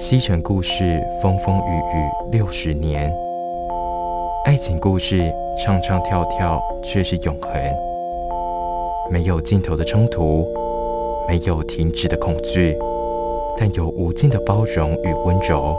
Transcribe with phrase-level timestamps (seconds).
[0.00, 3.12] 西城故事风风雨雨六十年，
[4.46, 5.30] 爱情故事
[5.62, 7.52] 唱唱跳跳却是永恒。
[9.10, 10.48] 没有尽头的冲突，
[11.28, 12.74] 没有停止的恐惧，
[13.58, 15.76] 但有无尽的包容与温柔，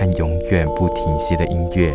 [0.00, 1.94] 和永远不停歇的音乐。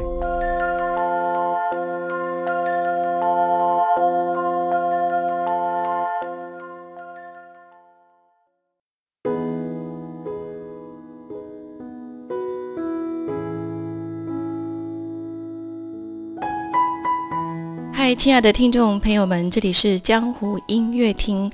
[18.22, 21.52] 亲爱的听众朋友们，这里是江湖音乐厅。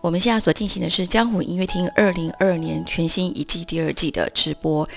[0.00, 4.88] 我们现在所进行的是江湖音乐厅二零二二年全新一季第二季的直播。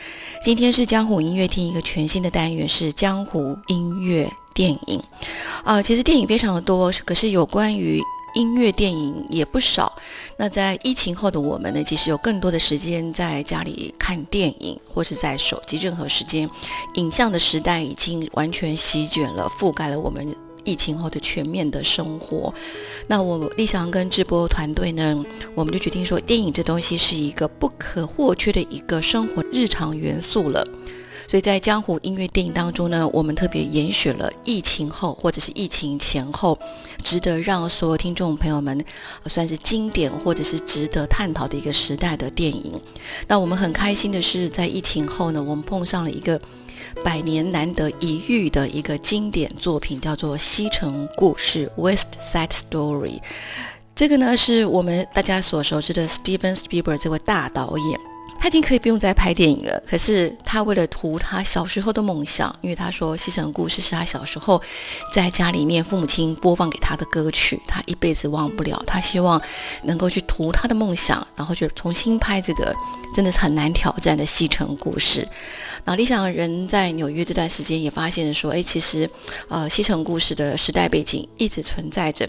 [0.41, 5.03] 今天是江湖音乐厅一个全新的单元，是江湖音乐电影。
[5.65, 7.99] 啊，其实电影非常的多，可是有关于
[8.33, 9.93] 音乐电影也不少。
[10.37, 16.49] 那在疫情后的我们呢，其实有更多的时间在家里看电影，或是在手机，任何时间，
[16.93, 20.33] 影像的时代已经完全席卷了，覆盖了我们。
[20.63, 22.53] 疫情后的全面的生活，
[23.07, 30.65] 那我立翔跟直播团队呢，我们就决定说，电影这东西是一个不可或缺的一个生活日常元素了。
[31.27, 36.59] 所以在江湖音乐电影当中呢，我们特别严选了疫情后或者是疫情前后，
[37.03, 38.83] 值得让所有听众朋友们
[39.27, 42.73] 算是经典或者是值得探讨的一个时代的电影。
[43.27, 46.39] 那我们很开心的是，在疫情后呢，我们碰上了一个。
[47.03, 53.19] 百年难得一遇的一个经典作品，叫做《西城故事》（West Side Story）。
[53.95, 58.10] 这个呢，是我们大家所熟知的 Steven Spielberg 这位大导演。
[58.41, 64.59] 他已经可以不用再拍电影了，可是他为了图他小时候的梦想，因为他说《西城故事》是他小时候
[65.13, 68.81] 在家里面父母亲播放给他的歌曲，他一辈子忘不了。
[68.87, 69.39] 他希望
[69.83, 72.75] 能够去图他的梦想，然后就重新拍这个。
[73.13, 75.27] 真的是很难挑战的西城故事。
[75.83, 79.09] 那理想人在纽约这段时间也发现说，哎，其实，
[79.49, 82.25] 呃，西城故事的时代背景一直存在着，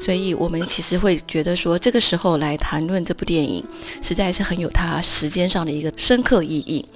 [0.00, 3.64] 所以我们其实会觉得说，这个时候来谈论这部电影，
[4.00, 6.86] 实在是很有它时间上的一个深刻意义。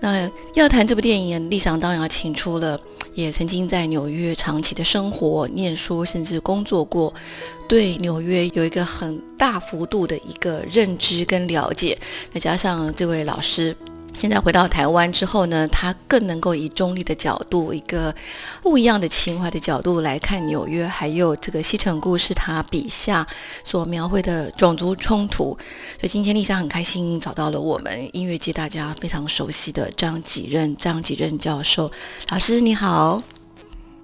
[0.00, 2.78] 那要谈这部电影，立场当然要请出了。
[3.14, 7.14] 也曾经在纽约长期的生活、念书，甚至工作过，
[7.68, 11.96] 对纽约有一个很大幅度的一个认知跟了解。
[12.32, 13.76] 再加上这位老师。
[14.14, 18.14] 现在回到台湾之后呢，他更能够以中立的角度，一个
[18.62, 23.26] 不一样的情怀的角度来看纽约，还有这个西城故事他笔下
[23.64, 25.58] 所描绘的种族冲突。
[26.00, 31.90] 所以今天丽莎很开心找到了我们音乐界大家非常熟悉的张吉任张吉任教授
[32.30, 33.22] 老师，你好。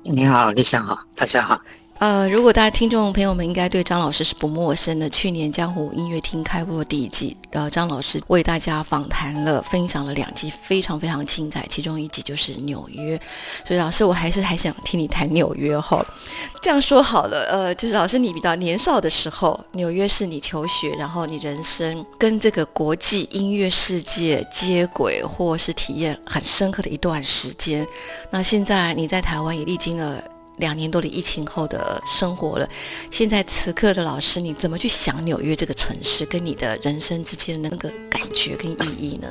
[0.03, 1.60] 你好，丽莎好，大家好。
[2.00, 11.66] 呃，如果大家听众朋友们应该对张老师是不陌生的，去年江湖音乐厅开播第一季，呃，张老师为大家访谈了、分享了两集，非常非常精彩。
[11.69, 13.21] 其中一集就是纽约，
[13.66, 16.03] 所以老师，我还是还想听你谈纽约哈。
[16.62, 27.87] 这样说好了，呃，就是老师你比较年少的时候，纽约是你求学，然后你人生跟这个国际音乐世界接轨，或是体验很深刻的一段时间。
[28.31, 30.19] 那现在你在台湾也历经了。
[30.60, 32.69] 两年多的疫情后的生活了，
[33.10, 39.28] 现在此刻的老师，你怎么去想纽约这个城市跟你的人生之间的那个感觉跟意义呢？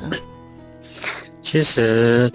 [1.40, 2.30] 其实，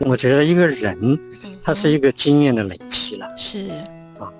[0.00, 1.18] 我觉得一个人，
[1.62, 3.28] 他是一个经验的累积了。
[3.36, 3.68] 是
[4.18, 4.30] 啊，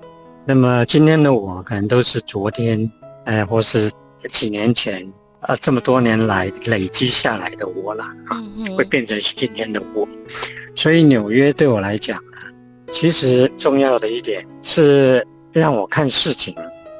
[0.44, 2.90] 那么今天的我可能都是昨天，
[3.24, 3.90] 哎，或是
[4.30, 5.10] 几年前
[5.40, 8.36] 啊，这么多年来累积下来的我了啊，
[8.76, 10.06] 会变成今天的我。
[10.76, 12.22] 所以纽约对我来讲。
[12.90, 16.54] 其实重要的一点是让我看事情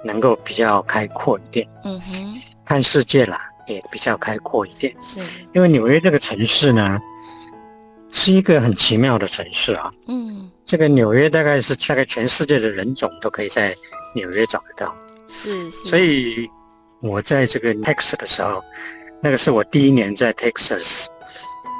[0.04, 4.94] 能够比较开阔一点，嗯哼，看世界啦也比较开阔一点。
[5.02, 6.98] 是，因为纽约这个城市呢，
[8.12, 9.90] 是一个很奇妙的城市啊。
[10.06, 13.74] 嗯，这个纽约大概是大概全世界的人种都可以在
[14.14, 14.94] 纽约找得到。
[15.26, 16.48] 是，是所以
[17.00, 18.62] 我在这个 Texas 的时候，
[19.22, 21.06] 那个是我第一年在 Texas，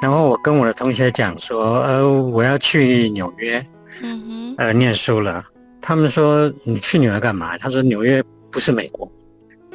[0.01, 3.63] 然后我跟我的同学讲说，呃，我要去纽约。
[4.01, 5.43] 嗯哼，呃，念书了。
[5.81, 7.57] 他们说你去纽约干嘛？
[7.57, 9.09] 他说纽约不是美国。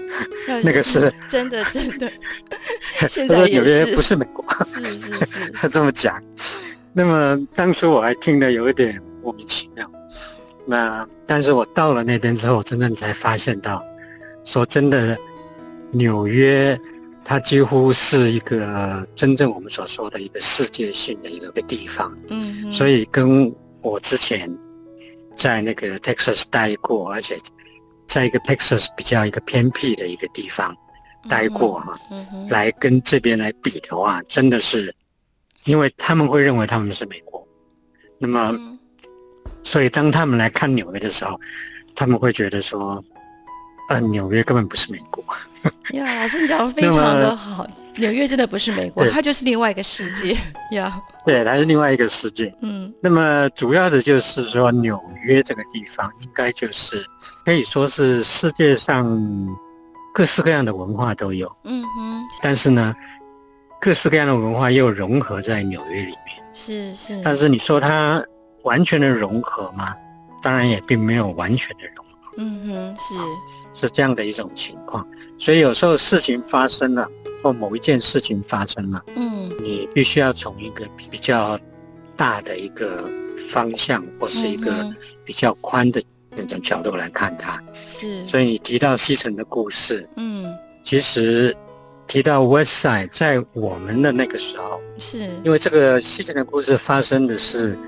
[0.62, 2.10] 那个是真 的真的。
[3.00, 6.22] 他说纽约不是美国，是是是，他这么讲。
[6.92, 9.90] 那么当时我还听得有一点莫名其妙。
[10.66, 13.82] 那但是我到了那边之后，真正才发现到，
[14.44, 15.18] 说真的，
[15.90, 16.78] 纽约
[17.24, 22.16] 它几乎是一个真正我们所说的一个世界性的一个地方。
[22.28, 23.52] 嗯，所以跟
[23.84, 24.50] 我之前
[25.36, 27.36] 在那个 Texas 待过，而且
[28.08, 30.76] 在一个 Texas 比较一个偏僻的一个地方
[31.28, 31.96] 待过哈，
[32.48, 34.92] 来跟这边来比的话，真的是，
[35.66, 37.46] 因为他们会认为他们是美国，
[38.18, 38.52] 那么。
[39.66, 41.40] 所以，当他们来看纽约的时候，
[41.96, 43.02] 他们会觉得说
[43.88, 45.24] ：“呃，纽约根本不是美国。”
[45.96, 47.66] 呀，老师你讲的非 常的好，
[47.98, 50.36] 纽约真的不是美国，它就是另外一个世界
[50.72, 51.00] 呀。
[51.24, 52.54] 对，它是另外一个世界。
[52.60, 57.04] 嗯，那么主要的就是说，纽约这个地方应该就是
[57.44, 59.06] 可以说是世界上
[60.12, 61.50] 各式各样的文化都有。
[61.64, 62.22] 嗯哼。
[62.42, 62.94] 但是呢，
[63.80, 66.44] 各式各样的文化又融合在纽约里面。
[66.52, 67.20] 是是。
[67.22, 68.24] 但是你说它。
[68.64, 69.94] 完全的融合吗？
[70.42, 72.03] 当然也并没有完全的融合。
[72.36, 75.06] 嗯哼，是是这样的一种情况。
[75.38, 77.08] 所以有时候事情发生了，
[77.42, 81.58] 或某一件事情发生了，嗯，你必须要从一个比较
[82.16, 83.10] 大的一个
[83.48, 84.72] 方向，或是一个
[85.24, 87.62] 比较宽的那种角度来看它。
[87.72, 88.26] 是。
[88.26, 90.52] 所以你提到西城的故事，嗯，
[90.82, 91.56] 其实
[92.06, 97.78] 提到 West Side，在我们的那个时候，是因为这个西城的故事发生的是。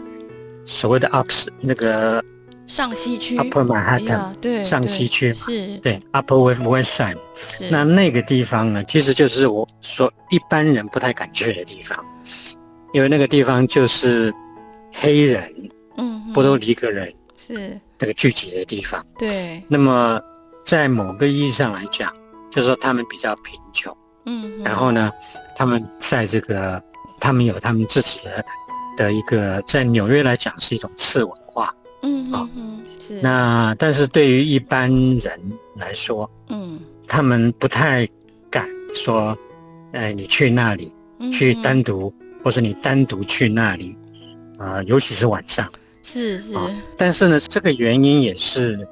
[0.68, 2.20] 所谓的 Ups 那个
[2.66, 7.16] 上西区，Upper Manhattan，对，上西区是，对，Upper West Side，
[7.70, 12.04] 那那个地方呢，其实就是我说一般人不太敢去的地方，
[12.92, 14.32] 因为那个地方就是
[14.92, 15.50] 黑人，
[15.96, 19.62] 嗯，波多黎各人是那个聚集的地方，对。
[19.68, 20.20] 那么
[20.64, 22.12] 在某个意义上来讲，
[22.50, 25.12] 就是说他们比较贫穷，嗯，然后呢，
[25.54, 26.82] 他们在这个，
[27.20, 28.44] 他们有他们自己的。
[28.96, 31.45] 的一个在纽约来讲是一种次文化，
[32.06, 32.48] 嗯，好，
[33.00, 33.20] 是。
[33.20, 35.40] 那但是对于一般人
[35.74, 38.08] 来说，嗯，他们不太
[38.48, 38.64] 敢
[38.94, 39.36] 说，
[39.92, 40.92] 哎，你去那里，
[41.32, 42.14] 去单独，
[42.44, 43.96] 或者你单独去那里，
[44.56, 45.68] 啊，尤其是晚上，
[46.04, 46.54] 是是。
[46.96, 48.88] 但是呢，这个原因也是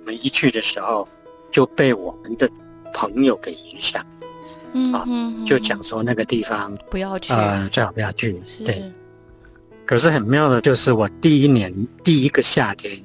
[0.00, 1.08] 我们一去的时候
[1.50, 2.48] 就被我们的
[2.92, 4.06] 朋友给影响，
[4.74, 5.04] 嗯，啊，
[5.44, 8.92] 就讲说那个地方不要去，呃，最好不要去，对。
[9.86, 11.72] 可是很妙的，就是我第一年
[12.02, 12.96] 第一个夏天，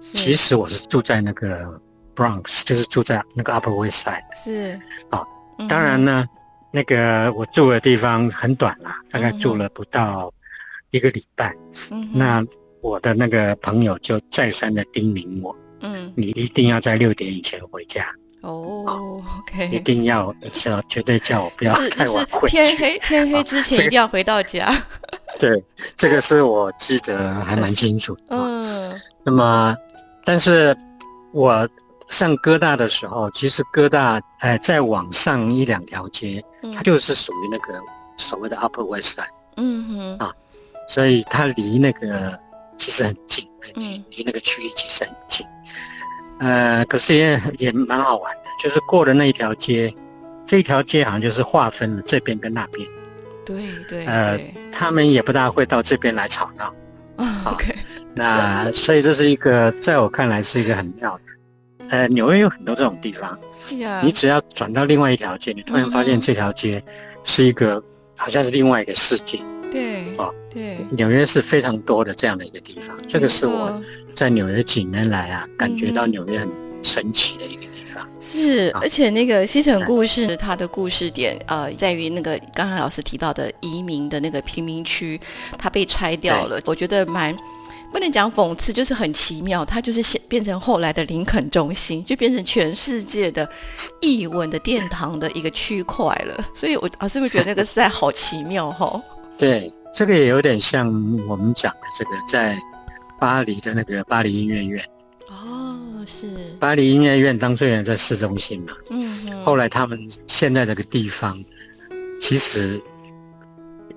[0.00, 1.80] 其实我是住在那个
[2.14, 4.22] Bronx，就是住在那个 Upper West Side。
[4.44, 4.80] 是
[5.10, 5.22] 啊，
[5.68, 6.26] 当然呢，
[6.72, 10.32] 那个我住的地方很短啦，大概住了不到
[10.90, 11.54] 一个礼拜。
[11.90, 12.44] 嗯，那
[12.80, 18.06] 我的那个朋友就再三的叮咛我，嗯，你一定要在六点以前回家。
[18.42, 22.56] 哦，OK，一定要叫绝对叫我不要太晚回去。
[22.56, 24.72] 天黑天黑之前一定要回到家。
[25.38, 25.64] 对，
[25.96, 28.16] 这个是我记得还蛮清楚。
[28.28, 28.92] 嗯，
[29.22, 29.76] 那么，
[30.24, 30.76] 但是
[31.32, 31.68] 我
[32.08, 36.42] 上哥大的时候，其实哥大哎再往上一两条街，
[36.72, 37.80] 它就是属于那个
[38.16, 39.26] 所谓的 Upper West Side。
[39.56, 40.32] 嗯哼，啊，
[40.88, 42.38] 所以它离那个
[42.78, 45.46] 其实很近，离离那个区域其实很近。
[46.38, 49.92] 呃，可是也也蛮好玩的，就是过了那一条街，
[50.44, 52.86] 这一条街好像就是划分了这边跟那边。
[53.46, 54.38] 对对，呃，
[54.72, 56.74] 他们也不大会到这边来吵闹。
[57.44, 57.74] OK，
[58.14, 61.22] 那所以这是一个在我看来是一个很妙的。
[61.88, 63.38] 呃，纽约有很多这种地方，
[64.02, 66.82] 你只要转到另外一条街，你突然发现这条街
[67.22, 67.82] 是一个
[68.16, 69.40] 好像是另外一个世界。
[69.70, 72.96] 对，哦，对，纽约是非常多的这样的一个地方。
[73.06, 73.80] 这个是我
[74.14, 76.50] 在纽约几年来啊，感觉到纽约很
[76.82, 77.75] 神奇的一个。
[78.20, 85.20] 是，而且那个西城故事，它的故事点呃，在于那个刚才老师提到的移民的那个贫民区，
[85.58, 86.60] 它被拆掉了。
[86.66, 87.36] 我觉得蛮
[87.92, 89.64] 不能讲讽刺，就是很奇妙。
[89.64, 93.48] 它就是变成后来的林肯中心，就变成全世界的
[94.00, 96.44] 译文的殿堂的一个区块了。
[96.54, 99.00] 所以，我老师会觉得那个实在好奇妙哈。
[99.38, 100.86] 对，这个也有点像
[101.28, 102.56] 我们讲的这个在
[103.18, 104.84] 巴黎的那个巴黎音乐院。
[106.06, 106.56] 是。
[106.60, 111.44] 巴黎音乐院当初也在市中心嘛，嗯，后来他们现在这个地方，
[112.20, 112.80] 其实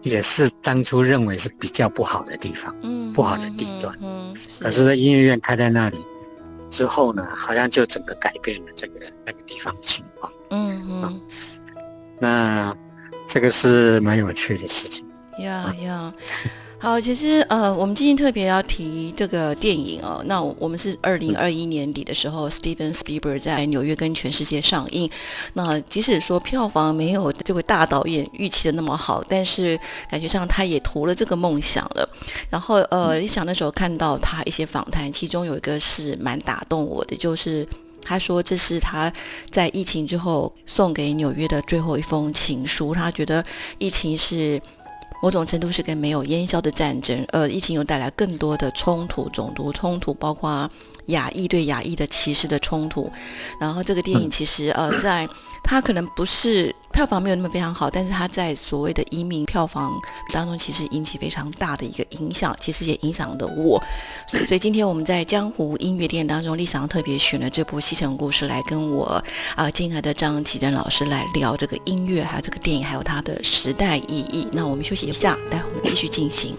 [0.01, 5.97] 也是当初认为是比较不好的地方，嗯，不好的地段，嗯，可是音乐院开在那里
[6.69, 11.21] 之后呢，好像就整个改变了这个那个地方的情况，嗯嗯，
[12.19, 12.75] 那
[13.27, 15.07] 这个是蛮有趣的事情，
[15.39, 16.11] 呀呀。
[16.81, 20.23] 好，其实呃，我们今天特别要提这个电影哦。
[20.25, 25.11] 那我们是二零二一年底的时候，Steven Spielberg 在纽约跟全世界上映。
[25.55, 29.77] 那即使说票房没有这位大导演预期的那么好，但是
[30.09, 32.09] 感觉上他也图了这个梦想了。
[32.49, 37.67] 然后呃，一想那时候看到他一些访谈，其中有一个是蛮打动我的，就是
[38.01, 39.11] 他说这是他
[39.51, 42.95] 在疫情之后送给纽约的最后一封情书。
[42.95, 43.43] 他觉得
[43.79, 44.61] 疫情是。
[45.21, 50.69] 某种程度是跟没有烟消的战争，呃，疫情又带来更多的冲突，种族冲突，包括
[51.07, 53.11] 亚裔对亚裔的歧视的冲突。
[53.59, 55.27] 然后这个电影其实，呃，在
[55.69, 56.75] 它可能不是。
[56.91, 59.93] 票房没有那么非常好，但是它在所谓的移民票房
[60.33, 63.81] 当中，其实引起非常大的一个影响，其实也影响了我。
[64.47, 69.23] 所以今天我们在江湖音乐店当中，立翔特别选了这部《西城故事》来跟我
[69.55, 74.47] 啊敬爱的张启珍老师来聊这个音乐，还有这个电影，还有它的时代意义。
[74.51, 76.57] 那我们休息一下，待会我们继续进行。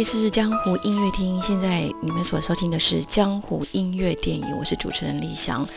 [0.00, 5.68] 里是江湖音乐厅，现在你们所收听的是江湖音乐电影，我是主持人李翔。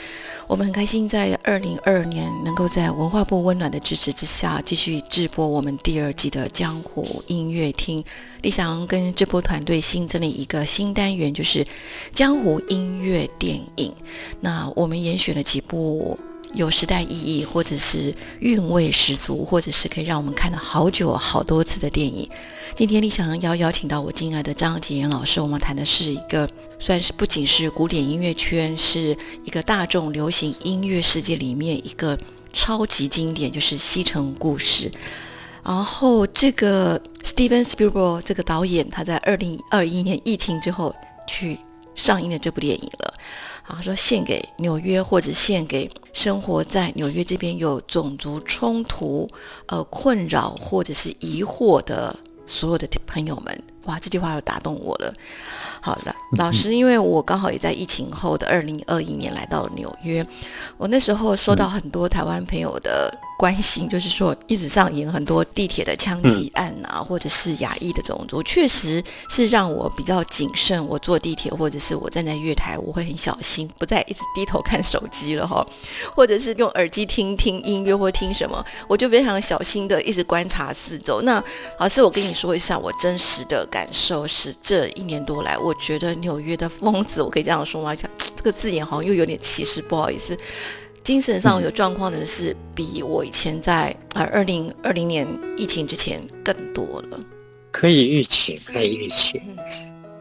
[0.48, 8.01] 我们很开心在二零二二年能够在文化部温暖的支持之下，继续制播我们第二季的江湖音乐厅。
[8.42, 11.68] 李翔跟这波团队新增了一个新单元，就是
[12.13, 13.94] 江湖音乐电影。
[14.39, 16.18] 那我们严选了几部。
[16.53, 22.29] 有时代意义，或者是韵味十足，或者是可以让我们看了好久好多次的电影。
[22.75, 32.17] 今天李想要邀请到我敬爱的张洁妍老师，我们谈的是一个算是不仅是古典音乐圈，是一个大众流行音乐世界里面一个
[32.51, 34.89] 超级经典，就是《西城故事》。
[35.63, 40.93] 然后这个 Steven Spielberg 这个导演，他在二零二一年疫情之后
[41.27, 41.57] 去
[41.95, 43.13] 上映了这部电影了。
[43.67, 49.27] 啊，说献给纽约，或者献给生活在纽约这边有种族冲突、
[49.67, 52.15] 呃困扰或者是疑惑的
[52.46, 53.63] 所有的朋友们。
[53.86, 55.13] 哇，这句话又打动我了。
[55.82, 60.25] 好了，老师，因为我刚好也在疫情后的二零二一年来到纽约，
[60.77, 63.13] 我那时候收到很多台湾朋友的。
[63.43, 70.88] 关心就是说，一直上演很多地铁的枪击案啊，或者是亚裔的种族，确实是让我比较谨慎。
[70.88, 75.67] 我坐地铁或者是我站在月台，我会很小心，不再一直低头看手机了哈，
[76.15, 81.21] 或者是用耳机听听音乐或听什么，我就非常小心的一直观察四周。
[81.23, 81.43] 那
[81.79, 87.93] 老师，我跟你说一下，我真实的感受是，这一年多来，我觉得纽约的疯子，我可以这样说吗？
[87.93, 90.38] 这个字眼好像又有点歧视，不好意思。
[91.03, 97.19] 精神上有状况的人是比我以前在呃二零二零年疫情之前更多了。
[97.72, 99.41] 可以预期，可以预期，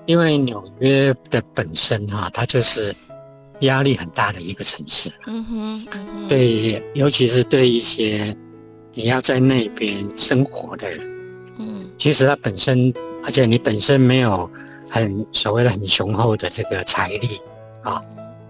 [0.07, 2.95] 因为纽约的本身哈，它就是
[3.61, 5.13] 压力很大的一个城市。
[5.27, 8.37] 嗯哼，对，尤其是对一些
[8.95, 11.01] 你要在那边生活的人，
[11.59, 12.93] 嗯，其实它本身，
[13.25, 14.51] 而且你本身没有
[14.91, 17.39] 很所谓的很雄厚的这个财力
[17.83, 18.03] 啊，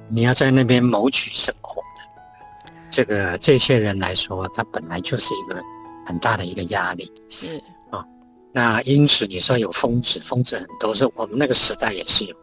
[0.08, 1.82] 你要在那边谋取生活。
[2.92, 5.60] 这个这些人来说，他本来就是一个
[6.06, 7.56] 很大的一个压力，是
[7.90, 8.04] 啊。
[8.52, 12.36] 那因此你说有疯子，疯子很多，是我们那个时代也是有。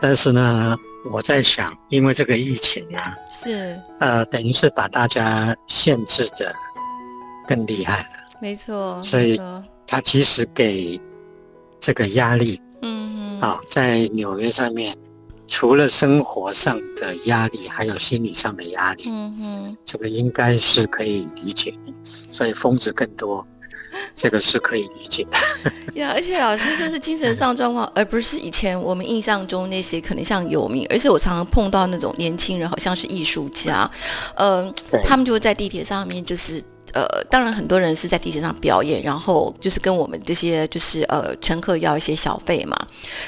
[0.00, 0.76] 但是呢，
[1.12, 6.52] 我在想，因为这个疫情啊，是呃，等于是把大家限制的
[7.46, 8.08] 更厉害了。
[8.42, 9.40] 没错，所以
[9.86, 11.00] 他其实给
[11.78, 14.94] 这个压力，嗯嗯，啊，在纽约上面。
[15.48, 21.92] 除了生活上的压力，还有心理上的压力，嗯哼，这个应该是可以理解的。
[22.32, 23.46] 所以疯子更多，
[24.14, 25.72] 这个是可以理解的。
[26.00, 33.90] 呀，而且老师就是精神上状况，而不是以前我们印象中那些可能像有名，而且我常常碰到那种年轻人，好像是艺术家，
[34.36, 34.72] 嗯，
[35.04, 36.62] 他们就会在地铁上面就是。
[36.96, 42.74] 呃，当然很多人是在地铁上表演，然后就是跟我们这些就是呃乘客要一些小费嘛。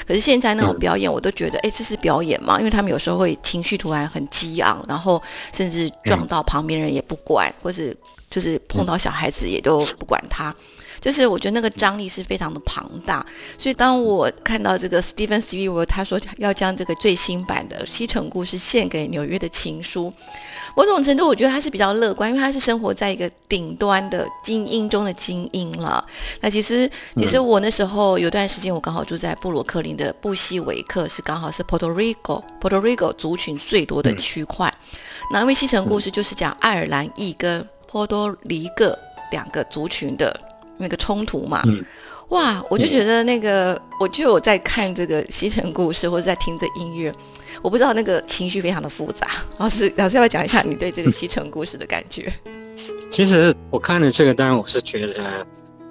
[0.07, 2.57] 可是现在那种表演，我都觉得，哎，这是表演嘛？
[2.57, 5.21] 因为他们有时候会情绪突然很激昂，然后
[5.53, 7.95] 甚至撞到旁边人也不管，或是
[8.27, 10.51] 就是碰到小孩子也都不管他。
[10.99, 13.25] 就是我觉得那个张力是非常的庞大。
[13.57, 20.13] 所以当我看到这个 Stephen Spielberg 他说要将这个最新版的《西城故事》献给纽约的情书。
[20.75, 26.05] 某种程度，我觉得他是比较乐观，因为他是生活在一个顶端的精英中的精英了。
[26.39, 34.73] 那其实，其实我那时候有段时间，我刚好住在布鲁克林的布希维克，是刚好是 Puerto Rico，Puerto Rico 族群最多的区块。
[35.33, 38.97] 那因为西城故事就是讲爱尔兰裔跟波多黎各
[39.31, 40.33] 两个族群的
[40.79, 41.61] 那个冲突嘛。
[42.29, 47.13] 哇，我就觉得那个，我就我在看这个西城故事，或者在听这音乐。
[47.61, 52.31] 我不知道那个情绪非常的复杂，老师，老师要讲一下你对这个西城故事的感觉。
[53.09, 55.45] 其实我看了这个，当然我是觉得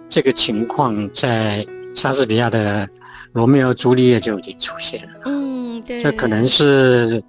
[0.09, 2.87] 这个情况在莎士比亚的
[3.33, 5.21] 《罗密欧朱丽叶》就已经出现了。
[5.27, 6.01] 嗯，对。
[6.01, 7.23] 这可能是，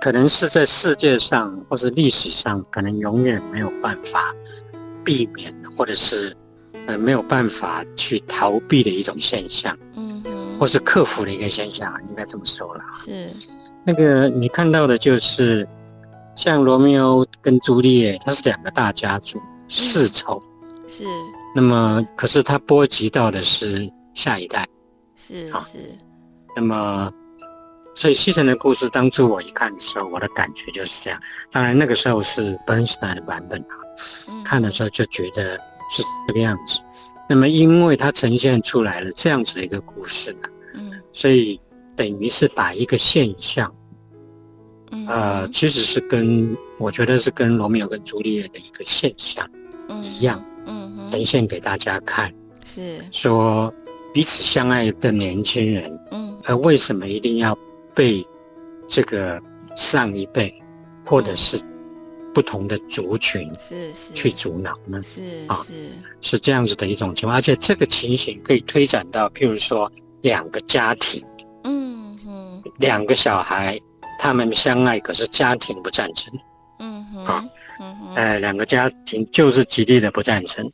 [0.00, 4.32] 可能是在世界上或是历史上，可能永远没有办法
[5.02, 6.36] 避免，或者是
[6.86, 9.76] 呃没有办法去逃避的一种现象。
[9.94, 10.22] 嗯。
[10.58, 12.82] 或是克服的一个现象，应该这么说了。
[13.04, 13.28] 是，
[13.84, 15.68] 那个你看到的就是，
[16.34, 19.38] 像罗密欧跟朱丽叶，它是两个大家族，
[19.68, 20.42] 世仇。
[20.88, 21.04] 是。
[21.54, 24.66] 那么，可是它波及到的是下一代。
[25.14, 25.94] 是是。
[26.56, 27.12] 那么，
[27.94, 31.20] 所以西城的故事，当初我一看的时候，我的感觉就是这样。
[31.52, 33.76] 当然，那个时候是 Bernstein 的版本啊，
[34.42, 36.80] 看的时候就觉得是这个样子。
[37.28, 41.60] 那么，因为它呈现出来了这样子的一个故事呢，嗯，所以
[41.96, 43.74] 等于是把一个现象，
[45.08, 49.44] 呃，其实是跟我觉得是跟罗密欧跟朱丽叶的一个现象
[50.02, 52.32] 一样，嗯，呈现给大家看，
[52.64, 53.04] 是。
[53.10, 53.74] 说
[54.14, 57.58] 彼此相爱的年轻人，嗯，呃，为什么一定要
[57.92, 58.24] 被
[58.86, 59.42] 这个
[59.76, 60.54] 上一辈
[61.04, 61.60] 或者是？
[62.36, 65.02] 不同的族群是是去阻挠呢？
[65.02, 65.88] 是啊，是
[66.20, 69.90] 是这样子的一种情况，而且这个情形可以推展到，譬如说
[70.20, 71.26] 两个家庭，
[71.64, 73.80] 嗯哼，两个小孩
[74.18, 76.30] 他们相爱，可是家庭不赞成，
[76.78, 77.44] 嗯哼，啊，
[77.80, 80.70] 嗯哼，哎，两个家庭就是极力的不赞成，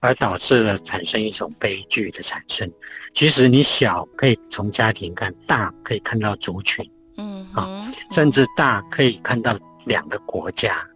[0.00, 2.70] 而导致了产生一种悲剧的产生。
[3.14, 6.84] 其实你小可以从家庭看，大可以看到族群，
[7.16, 7.82] 嗯啊，
[8.12, 10.86] 甚至大可以看到两个国家。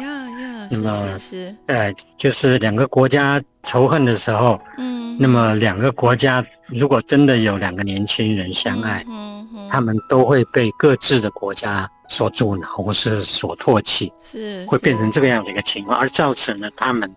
[0.00, 17.10] 呀呀，那么是呃，就是两个国家仇恨的时候，嗯，那么两个国家如果真的有两个年轻人相爱，嗯嗯，他们都会被各自的国家所阻挠或是所唾弃，是会变成这个样的一个情况，而造成了他们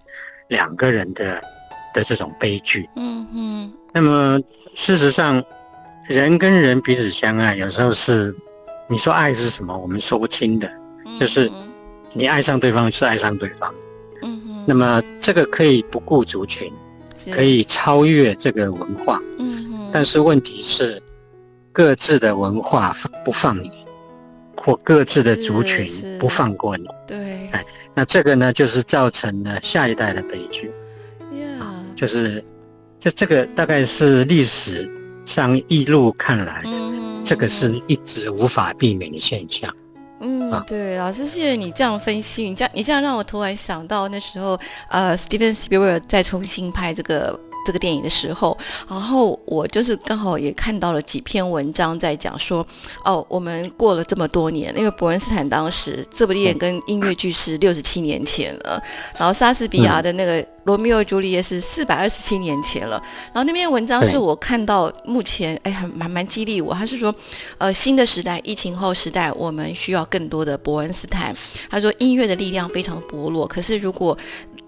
[0.47, 1.41] 两个人的
[1.93, 3.73] 的这种悲剧，嗯嗯。
[3.93, 4.39] 那么
[4.75, 5.43] 事实上，
[6.05, 8.35] 人跟人彼此相爱，有时候是
[8.87, 10.69] 你说爱是什么，我们说不清的，
[11.19, 11.51] 就是。
[12.13, 13.73] 你爱上对方是爱上对方，
[14.21, 14.63] 嗯哼。
[14.65, 16.71] 那么这个可以不顾族群，
[17.31, 19.89] 可以超越这个文化，嗯哼。
[19.91, 21.01] 但是问题是，
[21.71, 22.93] 各自的文化
[23.23, 23.71] 不放你，
[24.57, 25.87] 或各自的族群
[26.19, 27.47] 不放过你，对。
[27.49, 30.71] 哎，那这个呢，就是造成了下一代的悲剧。
[31.31, 32.43] 呀，就是，
[32.99, 34.89] 这这个大概是历史
[35.25, 36.69] 上一路看来的，
[37.23, 39.73] 这个是一直无法避免的现象。
[40.19, 42.49] 嗯，对，老师，谢谢你这样分析。
[42.49, 52.65] 你这样，你这样让我突然想到那时候，呃，Steven Spielberg 在重新拍这个这个电影的时候，然后我就是刚好也看到了几篇文章在讲说，
[53.03, 58.81] 哦，我们过了这么多年，因为伯恩斯坦当时这部电影跟音乐剧是六十七年前了，
[59.19, 60.45] 然后莎士比亚的那个。
[60.67, 66.73] 罗密欧朱丽叶是四百二十七年前了，然后那篇文章是我看到目前，哎，还蛮蛮激励我。
[66.73, 67.15] 他是说，
[67.57, 71.33] 呃，新的时代，疫情后时代，我们需要更多的伯恩斯坦。
[71.69, 74.17] 他说，音乐的力量非常薄弱，可是如果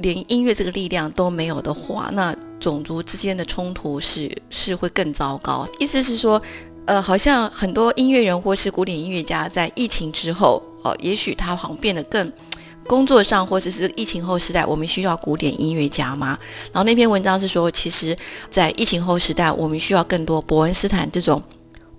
[0.02, 5.68] 连音乐这个力量都没有的话，那种族之间的冲突是是会更糟糕。
[5.80, 6.42] 意思是说，
[6.86, 12.32] 呃，好像很多音乐人或是古典音乐家在疫情之后，哦，也许他好像变得更。
[12.88, 16.36] 工作上或者是疫情后时代，我们需要古典音乐家吗？
[16.74, 18.18] 然后那篇文章是说，其实，
[18.50, 21.40] 在疫情后时代，我们需要更多伯恩斯坦这种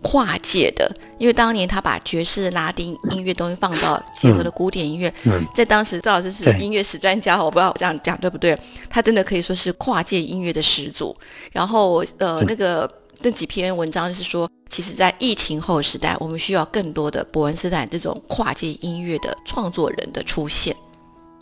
[0.03, 5.13] 跨界的，因为当年他把爵士、拉丁音乐东西放到结合的古典音乐，
[5.55, 8.59] 在当时赵老师是音乐史专家，我不知道这样讲对不对？
[8.89, 11.17] 他真的可以说是跨界音乐的始祖。
[11.53, 12.91] 然后呃，那个。
[13.23, 20.75] 那几篇文章是说，其实，在疫情后时代，我们需要更多的伯恩斯坦这种跨界音乐的创作人的出现。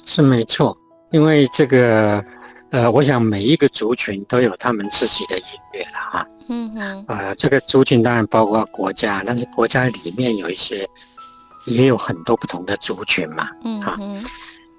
[0.04, 0.76] 是没错，
[1.12, 2.20] 因为这个，
[2.70, 6.26] 呃，我想每一个族群都有他们自己的音乐了哈。
[6.48, 7.04] 嗯哼。
[7.08, 10.88] 呃，这个族群当然包括国家，但是国家里面有一些，
[11.66, 13.48] 也有很多不同的族群嘛。
[13.64, 13.80] 嗯。
[13.80, 13.98] 哈。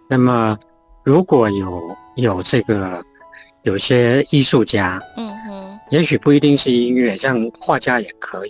[0.09, 0.57] 那么，
[1.03, 1.81] 如果有
[2.15, 3.03] 有这个。
[3.63, 8.49] 有些艺术家，嗯哼，也许不一定是音乐，像画家也可以，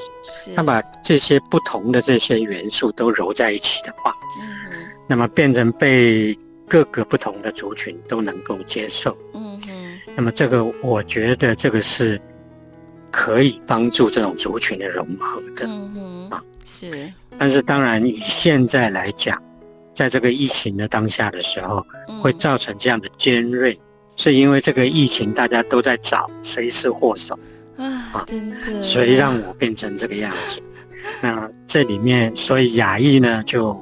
[0.55, 6.37] 他把这些不同的这些元素都揉在一起的话，嗯哼，那么变成被
[6.69, 12.21] 各个不同的族群都能够接受，嗯嗯，那么这个我觉得这个是
[13.11, 19.41] 可以帮助这种族群的融合的，嗯嗯，啊是，但是当然以现在来讲，
[19.95, 21.85] 在这个疫情的当下的时候，
[22.21, 23.77] 会造成这样的尖锐。
[24.15, 27.39] 是因为这个疫情，大家都在找谁是祸首
[27.77, 28.25] 啊！
[28.27, 30.61] 真的，谁让我变成这个样子？
[31.21, 33.81] 那这里面，所以雅意呢就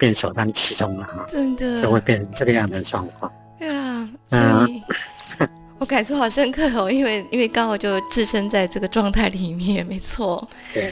[0.00, 1.26] 变首当其冲了哈！
[1.28, 3.30] 真的，就会变成这个样的状况。
[3.58, 4.82] 对啊，嗯，
[5.78, 10.48] 我感触好深刻哦，因为因为刚好就置身在这个状态里面，没错。
[10.72, 10.90] 对，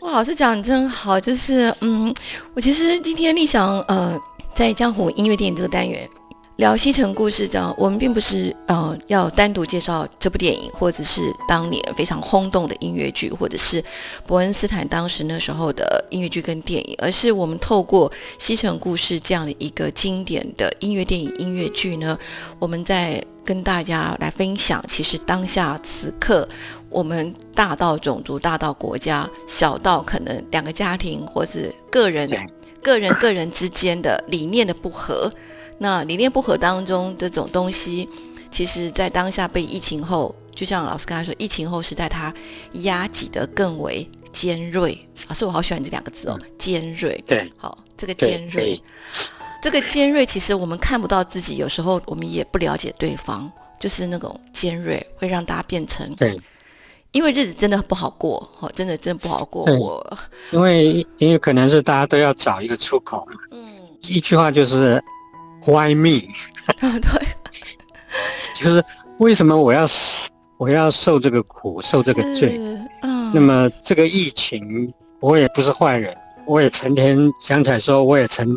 [0.00, 2.14] 哇，老师讲真好，就是嗯，
[2.52, 4.20] 我其实今天立想呃，
[4.54, 6.06] 在江湖音乐电影这个单元。
[6.62, 13.82] 聊西城故事，这样我们并不是呃要单独介绍这部电影，或者是当年非常轰动的音乐剧，或者是
[14.28, 22.16] 伯恩斯坦当时那时候的音乐剧跟电影，而是我们透过西城故事这样的一个经典的音乐电影音乐剧呢，
[22.60, 26.48] 我们在跟大家来分享，其实当下此刻
[26.88, 32.30] 我们大到种族，大到国家，小到可能两个家庭或是个人、
[32.80, 35.28] 个人、个人之间的理念的不合。
[35.82, 38.08] 那理念不合当中这种东西，
[38.52, 42.32] 其实在当下被疫情后，就像老师刚才说，疫情后时代它
[42.84, 44.96] 压挤得更为尖锐。
[45.26, 47.20] 老师，我好喜欢这两个字哦，尖锐。
[47.26, 48.80] 对，好，这个尖锐，
[49.60, 56.38] 这个尖锐，其实我们看不到自己，有时候我们也不了解对方，就是那种尖锐会让大家变成对，
[57.10, 59.64] 因为日子真的不好过，哦，真的真的不好过。
[59.74, 60.18] 我
[60.52, 63.66] 因为因为可能是大家都要找一个出口嘛，嗯，
[64.02, 65.02] 一句话就是。
[65.66, 66.28] Why me？
[66.80, 67.28] 对，
[68.54, 68.84] 就是
[69.18, 69.86] 为什么我要
[70.56, 72.58] 我要受这个苦，受这个罪？
[73.02, 78.56] 嗯，那么这个疫情，我也不是坏人，我也成天想起来说，我也成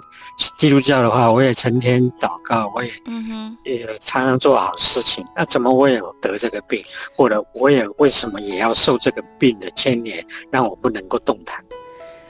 [0.58, 5.26] 基督教的话，我也成天祷告，我也嗯哼，也常常做好事情。
[5.36, 6.84] 那怎么我也得这个病，
[7.16, 11.64] 或者我也为什么也要受这个病的牵连，让我不能够动弹？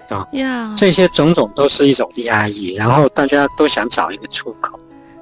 [0.09, 4.79] 啊呀，这些种种都是一种压抑，然后大家都想找一个出口。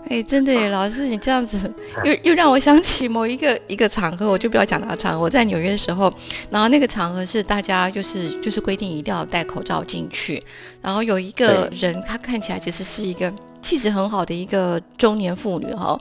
[0.10, 5.20] 哎，真的耶，老师，你这样子又又让我想起某一个一个场合，我就不要讲那个场合。
[5.20, 6.14] 我在纽约的时候，
[6.50, 10.44] 然后那个场合是大家就是就是规定一定要戴口罩进去，
[10.82, 15.98] 然后有一个人，他看起来其实是一个气质很好的一个中年妇女哈，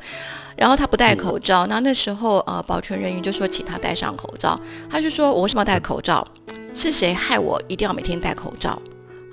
[0.56, 6.26] 然后她不戴口罩，那那时候呃保全人员就说请她戴上口罩，她就说我为什么要戴口罩？
[6.74, 8.80] 是谁害我一定要每天戴口罩？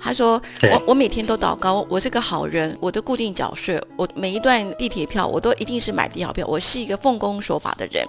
[0.02, 0.40] 他说
[0.72, 8.06] ：“我我每天都祷告，我是个好人，我都固定缴税，我每一段地铁票我都一定是买地铁票，我是一个奉公守法的人，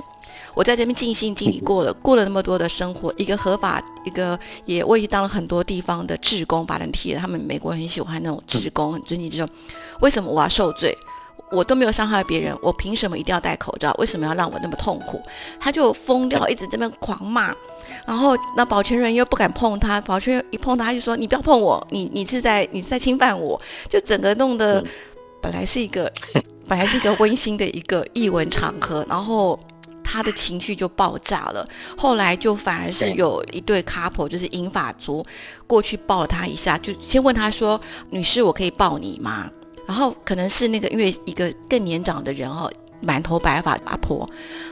[0.54, 9.46] 我在这边尽心尽力过了 过了那么多的生活，一个合法，一个也我也当了很多地方的志工，把人替了，他们美国人很喜欢那种志工，很尊敬这种。
[10.00, 10.98] 为什么我要受罪？
[11.52, 13.94] 我都没有伤害别人，我凭什么一定要戴口罩？
[14.00, 15.22] 为什么要让我那么痛苦？
[15.60, 17.54] 他就疯掉，一直这边狂骂。”
[18.06, 23.60] 然后那保全人又不敢碰他，保全一碰他，他就说：“你不要碰我，你你是在你是在侵犯我。”
[23.90, 24.84] 就整个弄得
[25.42, 26.12] 本来是一个
[26.68, 29.60] 本来是一个温馨的一个译文场合，然后
[30.04, 31.68] 他的情绪就爆炸了。
[31.98, 35.24] 后来就反而是有一对 couple，就是英法族
[35.68, 39.50] 过去抱了他一下，就先问他说：“女士，我可以抱你吗？”
[39.92, 44.26] 然后可能是那个因为一个更年长的人哦，满头白发阿婆，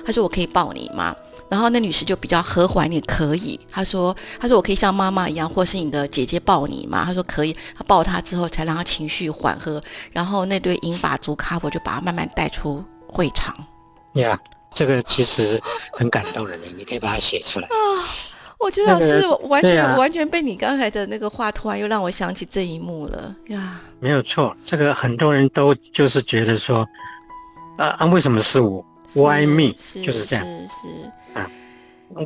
[0.05, 1.13] 她说：“我可以抱你吗？”
[1.51, 3.59] 然后那女士就比较和缓，你可以。
[3.69, 7.53] 她说：“她说我可以像妈妈一样，或是你的姐姐抱你吗？”她说可以。
[7.77, 9.83] 她抱她之后，才让她情绪缓和。
[10.13, 13.53] 然后那对银发族 couple 就把她慢慢带出会场。
[14.13, 14.39] 呀，
[14.73, 17.75] 这个其实很感动人的，你可以把它写出来啊。
[18.59, 23.79] 我觉得是完全完全被你刚才的那个话，突然又让我想起这一幕了呀。
[23.99, 26.85] 没有错，这个很多人都就是觉得说，
[27.77, 29.71] 啊啊，为什么是我？Why me？
[30.03, 30.45] 就是这样。
[30.45, 31.49] 是是啊，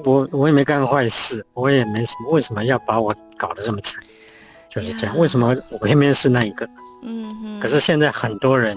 [0.04, 4.02] 我我也没干坏事，我也没什么，为什么要把我搞得这么惨？
[4.70, 5.18] 就是这样。
[5.18, 6.68] 为什么我偏偏是那一个？
[7.04, 7.60] 嗯哼。
[7.60, 8.76] 可是现在很多人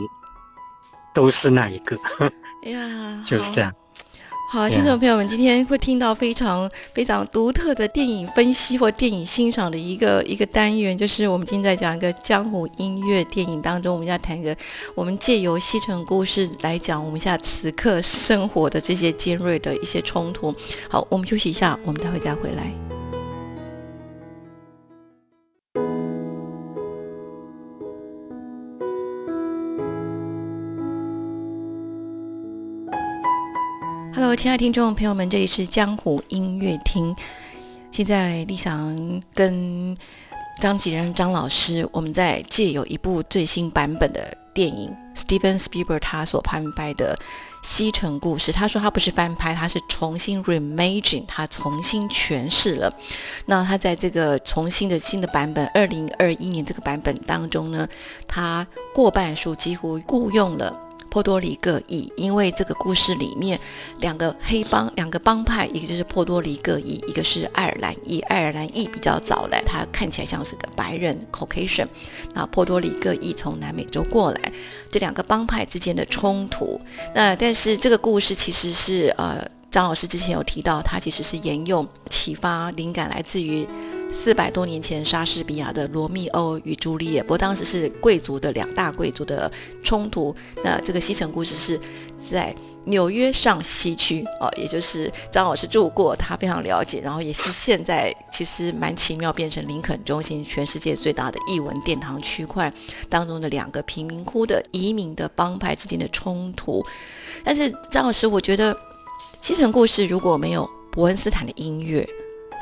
[1.14, 1.96] 都是那一个。
[2.64, 3.72] 呀， 就是这样。
[4.48, 14.56] 好，听众朋友们，今天会听到非常非常独特的电影分析或电影欣赏的一个一个单元，就是我们今天在讲一个江湖音乐电影当中，我们要谈一个，
[14.94, 20.54] 我们借由西城故事来讲我们现在此刻生活的这些尖锐的一些冲突。
[20.88, 22.95] 好，我们休息一下，我们待会再回来。
[34.16, 37.14] Hello，亲爱听众朋友们，这里是江湖音乐厅。
[37.92, 39.94] 现在立翔跟
[40.58, 47.14] 张吉仁张老师，我们在借有一部最新版本的电影，Steven Spielberg 他所翻拍的
[47.62, 48.50] 《西城故事》。
[48.54, 52.90] 他说他不是翻拍，他是重新 reimagine，他重新诠释了。
[53.44, 57.86] 那他在这个重新的新的版本，二零二一年这个版本当中呢，
[58.26, 60.74] 他过半数几乎雇佣了。
[61.10, 63.58] 波多黎各裔，因为这个故事里面
[64.00, 68.20] 两个黑帮、两个帮派，一个就是波多黎各裔，一个是爱尔兰裔。
[68.20, 71.88] 爱尔兰裔比较早来，他看起来像是个白人 （Caucasian）。
[72.34, 74.52] 那波多黎各裔从南美洲过来，
[74.90, 76.80] 这两个帮派之间的冲突。
[77.14, 83.66] 那但是这个故事其实是呃，张老师之前有提到，他其实是沿用启发灵感来自于。
[84.18, 89.48] 四百多年前，莎士比亚的《罗密欧与朱丽叶》，不过当时是贵族的两大贵族的
[89.84, 90.34] 冲突。
[90.64, 91.78] 那这个西城故事是
[92.18, 92.52] 在
[92.86, 97.00] 纽约上西区哦，也就是张老师住过，他非常了解。
[97.00, 102.72] 然后也是现在其实蛮奇妙，变成林肯中心，全世界最大的译文殿堂区块
[103.08, 106.84] 当中的两个贫民窟的移民的帮派之间的冲突。
[107.44, 108.76] 但是张老师，我觉得
[109.40, 112.04] 西城故事如果没有伯恩斯坦的音乐。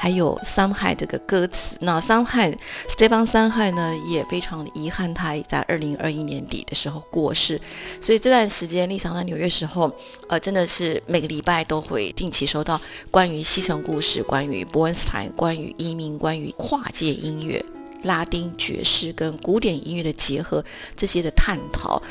[0.05, 2.53] 还有《伤害》这个歌词，那《伤害》
[2.91, 7.59] Stephen 伤害呢也非常的遗憾，他在二零二一年底的时候过世。
[8.03, 9.91] 所以这段时间，丽莎在纽约时候，
[10.29, 12.79] 呃，真的是每个礼拜都会定期收到
[13.11, 17.65] 关于西城故事、关于伯恩斯坦、关于移民、关于跨界音乐、
[18.03, 20.63] 拉丁爵士跟古典音乐的结合
[20.95, 22.03] 这些的探讨。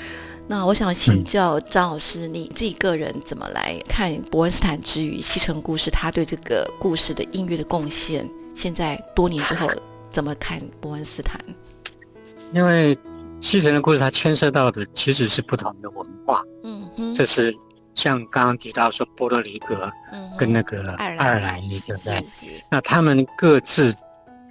[0.45, 5.89] 那我想请教张老师，你自己个人怎么来看伯恩斯坦之于西城故事？
[5.89, 9.69] 他对这个故事的音乐的贡献，现在多年之后
[10.11, 11.39] 怎么看伯恩斯坦？
[12.51, 12.95] 因为
[13.39, 16.43] 西城的故事，它牵涉到的其实是不同的文化。
[16.63, 17.55] 嗯哼，这是
[17.95, 19.89] 像刚刚提到说波多黎各
[20.37, 22.23] 跟那个爱尔兰裔，对不对？
[22.69, 23.95] 那他们各自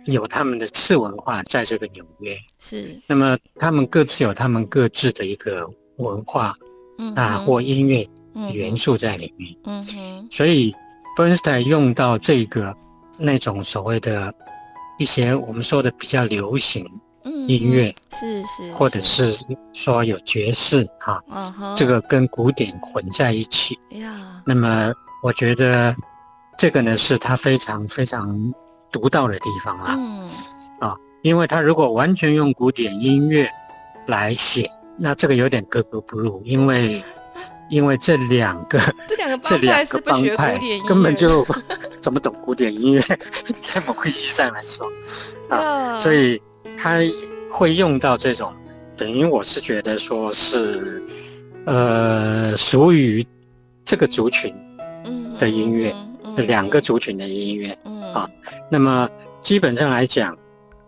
[0.07, 2.98] 有他们的次文化，在这个纽约是。
[3.07, 5.70] 那么他们各自有他们各自的一个。
[5.96, 6.55] 文化，
[6.98, 8.07] 嗯啊，或音乐
[8.52, 10.74] 元素在里面，嗯哼，所以
[11.16, 12.74] Bernstein 用到这个
[13.18, 14.33] 那种所谓的
[14.98, 16.85] 一些我们说的比较流行
[17.46, 19.37] 音乐，是是，或者是。
[19.74, 25.94] 说有爵士哈，嗯哼，这个跟古典混在一起，呀，那么我觉得
[26.59, 28.52] 这个呢是他非常非常
[28.92, 30.28] 独到的地方啦，嗯，
[30.81, 33.48] 啊，因为他如果完全用古典音乐
[34.07, 34.70] 来写。
[34.96, 37.02] 那这个有点格格不入，因为
[37.70, 38.78] 因为这两个
[39.09, 41.46] 这两个这两个帮派根本就
[42.00, 43.00] 怎么懂古典音乐，
[43.61, 44.87] 在某个意义上来说
[45.48, 46.40] 啊，所以
[46.76, 46.98] 他
[47.50, 48.52] 会用到这种，
[48.96, 51.02] 等于我是觉得说是
[51.64, 53.24] 呃属于
[53.85, 54.55] 这个族群
[55.38, 55.94] 的音乐，
[56.37, 57.76] 两个族群的音乐
[58.12, 58.28] 啊。
[58.70, 59.09] 那么
[59.40, 60.37] 基本上来讲，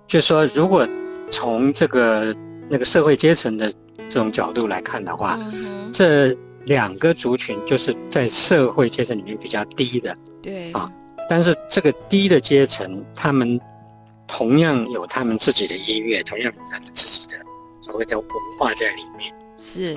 [0.07, 0.87] 就说如果
[1.31, 2.35] 从这个
[2.69, 3.73] 那个社会阶层的。
[4.15, 5.37] 这种角度来看的话，
[5.93, 6.33] 这
[6.67, 10.89] 两个族群就是在社会阶层里面比较低的，对啊。
[11.29, 13.61] 但是这个低的阶层，他们
[14.29, 17.35] 同样有他们自己的音乐，同样有他们自己的
[17.81, 19.35] 所谓的文化在里面。
[19.59, 19.97] 是。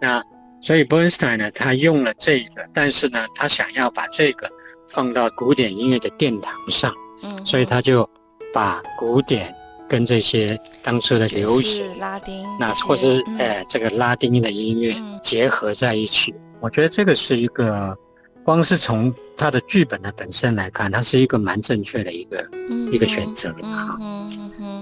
[0.00, 0.20] 那
[0.60, 4.50] 所以 Bernstein 呢，他用了这个，但是呢，他想要把这个
[4.88, 8.10] 放到古典音乐的殿堂上，嗯，所以他就
[8.52, 9.54] 把古典。
[9.94, 17.96] 跟这些当初的流行拉丁，那或是呃这个拉丁的音乐结合在一起，我觉得这个是一个，
[18.42, 22.44] 光是从他的剧本的本身来看，它是一个蛮正确的一个
[22.90, 23.96] 一个选择啊。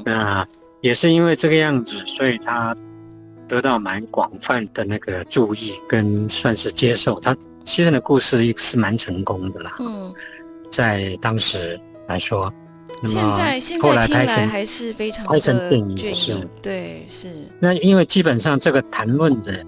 [0.06, 0.48] 那
[0.80, 2.74] 也是因为这个样子，所以他
[3.46, 7.20] 得到蛮广泛的那个注意跟算是接受。
[7.20, 9.76] 他其实的故事是蛮成功的啦。
[9.80, 10.10] 嗯，
[10.70, 12.50] 在当时来说。
[13.04, 17.48] 现在现在听来还是非常的电影是，对是。
[17.58, 19.64] 那因为基本上这个谈论的，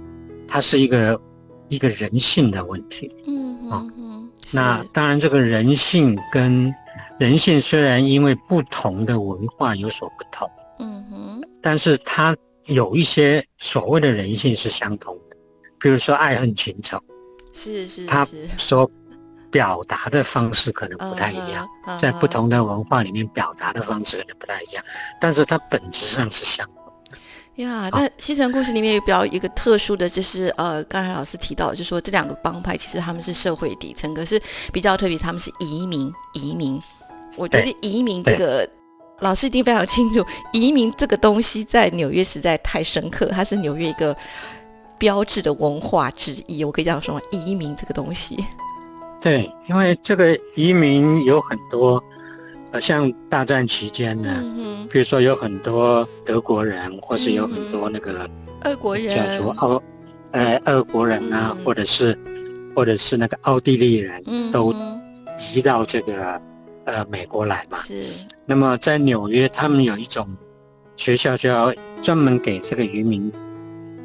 [0.46, 1.20] 它是一个
[1.68, 3.10] 一个人性的问题。
[3.26, 4.30] 嗯嗯。
[4.52, 6.72] 那当然，这个人性跟
[7.18, 15.36] 人性虽然因为不同的文化有所不同，嗯哼，但是它有一些所谓的人性是相同的，
[15.80, 16.98] 比如说爱恨情仇。
[17.52, 18.06] 是是。
[18.06, 18.90] 他说。
[19.54, 24.84] 表达的方式可能不太一样，在不同的文化里面表达的方式可能不太一样，
[25.20, 26.76] 但是它本质上是相同
[27.08, 27.62] 的。
[27.62, 36.12] 呀，那西城故事里面有比较一个特殊的就是，呃，刚才老师提到，就说这两个帮派其实他们是社会底层，可是比较特别，他们是移民。
[36.32, 36.82] 移民，
[37.38, 38.68] 我觉得移民这个
[39.20, 44.16] 老师一定非常清楚，移民这个东西在纽约实在太深刻，它是纽约一个
[44.98, 46.64] 标志的文化之一。
[46.64, 47.20] 我可以这样说吗？
[47.30, 48.36] 移民这个东西。
[49.24, 52.04] 对，因为这个移民有很多，
[52.72, 54.44] 呃，像大战期间呢，
[54.90, 58.28] 比如说有很多德国人，或是有很多那个
[58.64, 59.82] 俄国人，叫做奥，
[60.32, 62.14] 呃，俄国人啊，或者是
[62.76, 64.74] 或者是那个奥地利人都
[65.54, 66.38] 移到这个
[66.84, 67.78] 呃美国来嘛。
[67.78, 68.02] 是。
[68.44, 70.28] 那么在纽约，他们有一种
[70.96, 73.32] 学校，叫专门给这个移民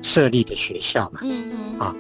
[0.02, 1.20] 设立的学校嘛。
[1.24, 1.80] 嗯嗯。
[1.80, 1.94] 啊，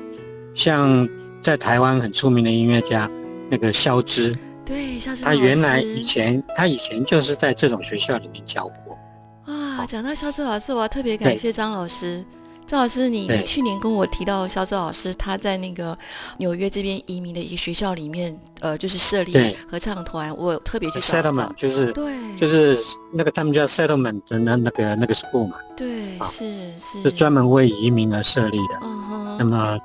[0.53, 1.05] 像
[1.41, 3.10] 在台湾很出名的音乐家
[3.49, 8.97] 那个肖之，对，肖之他原来以前他以前就是在这种学校里面教过。
[9.54, 12.23] 啊，讲到肖之老师，我要特别感谢张老师。
[12.67, 15.97] 张老师，你你去年跟我提到肖泽老师他在那个
[16.38, 19.34] 纽约这边移民的一个学校里面，呃，就是设立
[19.67, 21.17] 合唱团，我特别去找。
[21.17, 22.78] Settlement 就是对，就是
[23.12, 25.58] 那个他们叫 Settlement 的那那个那个 school 嘛。
[25.75, 26.47] 对，是
[26.78, 27.02] 是。
[27.02, 28.78] 是专门为移民而设立的。
[28.84, 29.38] 嗯哼。
[29.39, 29.80] 那么，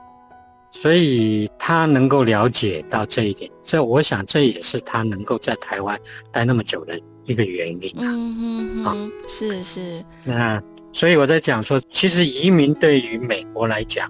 [0.75, 5.99] 所以他能够了解到这一点，所以我想这也是他能够在台湾
[6.31, 7.93] 待那么久的一个原因。
[7.97, 8.85] 嗯哼。
[8.85, 8.95] 啊，
[9.27, 10.05] 是是。
[10.25, 10.63] 那。
[10.93, 14.09] 所以我在讲说，其实移民对于美国来讲，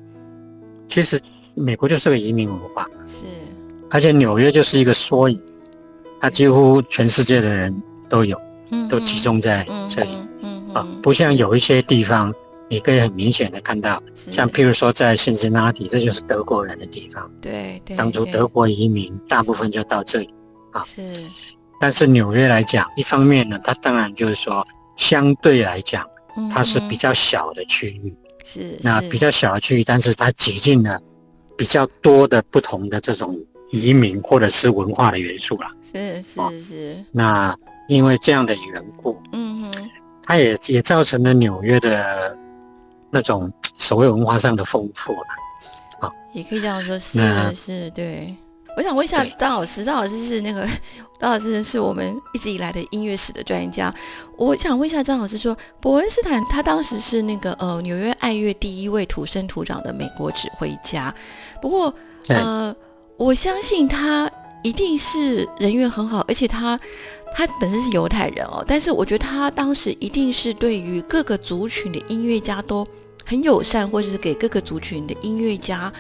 [0.87, 1.19] 其实
[1.57, 3.23] 美国就是个移民文化，是，
[3.89, 5.41] 而且纽约就是一个缩影，
[6.21, 7.75] 它几乎全世界的人
[8.07, 8.39] 都有，
[8.87, 10.11] 都集中在这里，
[10.43, 12.31] 嗯啊，不像有一些地方，
[12.69, 20.35] 你可以很明显的看到，像譬如说在新辛拉提，这就是德国人的地方，对对，当初德国移民大部分就到这里，
[20.73, 21.03] 啊，是，
[21.81, 26.05] 但是纽约来讲，一方面呢，它当然就是说相对来讲。
[26.51, 28.13] 它是比较小的区域，
[28.45, 31.01] 是那比较小的区域，但是它挤进了
[31.57, 33.39] 比较多的不同的这种
[33.71, 35.69] 移民或者是文化的元素了。
[35.81, 37.05] 是是是。
[37.13, 39.91] 那因为这样的缘故，嗯哼，
[40.25, 42.37] 它也也造成了纽约的
[43.15, 45.21] 那种所谓文化上的丰富了。
[46.01, 48.37] 啊，也可以这样说，是是，对。
[48.77, 50.67] 我想问一下张老师，张老师是那个
[51.21, 53.95] 张老师是我们一直以来的音乐史的专家。
[54.37, 61.15] 我想问一下张老师，说伯恩斯坦他当时是那个呃纽约爱乐第一位土生土长的美国指挥家，
[61.63, 61.95] 不过
[62.27, 62.75] 呃
[63.17, 64.29] 我相信他
[64.65, 66.77] 一定是人缘很好，而且他
[67.33, 72.85] 他本身是犹太人哦，但是我觉得他当时一定是对于各个族群的音乐家都
[73.35, 75.93] 很友善，或者是给各个族群的音乐家。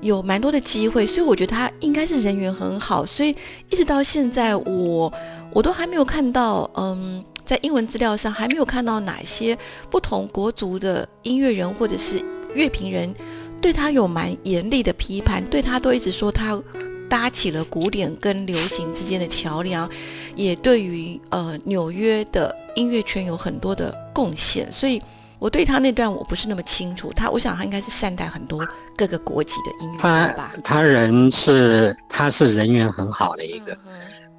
[0.00, 3.34] 有蛮多的机会，所以我觉得他应该是人缘很好，所以
[3.70, 5.10] 一直到现在，我
[5.52, 9.56] 我都还没有看到，嗯，在英文资料上还没有看到哪些
[9.88, 12.20] 不同国族的音乐人或者是
[12.54, 13.14] 乐评人
[13.62, 16.60] 对他有蛮严厉的批判，对他都一直说他
[17.08, 19.88] 搭起了古典跟流行之间的桥梁，
[20.36, 25.00] 也对于呃纽约的音乐圈有很多的贡献，所以。
[25.44, 30.54] 我对他那段我不是那么清楚，他我想他应该是善待很多各个国籍的音乐家吧。
[30.64, 33.76] 他人是他是人缘很好的一个。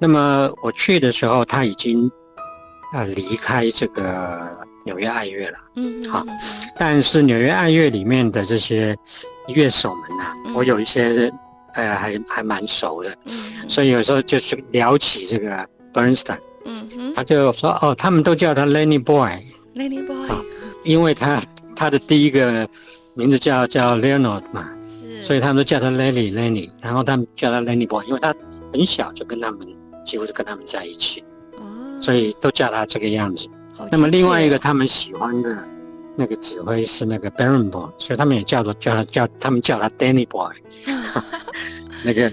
[0.00, 2.10] 那么我去的时候他已经
[2.90, 4.50] 啊离开这个
[4.84, 5.58] 纽约爱乐了。
[5.76, 6.26] 嗯，好。
[6.76, 8.96] 但是纽约爱乐里面的这些
[9.54, 11.32] 乐手们呐，我有一些
[11.74, 13.16] 呃还还蛮熟的。
[13.26, 13.70] 嗯。
[13.70, 15.64] 所以有时候就是聊起这个
[15.94, 19.38] Bernstein，嗯他就说哦，他们都叫他 Lenny Boy。
[19.76, 20.26] Lenny Boy。
[20.86, 21.42] 因为他
[21.74, 22.66] 他的第一个
[23.14, 24.70] 名字叫叫 Leonard 嘛，
[25.24, 28.34] 所以他们都叫他 Lenny Lenny，然后他们叫他 Lenny Boy，因为他
[28.72, 29.66] 很小就跟他们
[30.04, 31.22] 几乎是跟他们在一起，
[31.58, 33.46] 哦，所以都叫他这个样子。
[33.90, 35.58] 那么另外一个他们喜欢的
[36.14, 40.54] 那个指挥是那个 Baron Boy，所以他们也叫做叫他叫他们叫他 Danny Boy。
[42.04, 42.32] 那个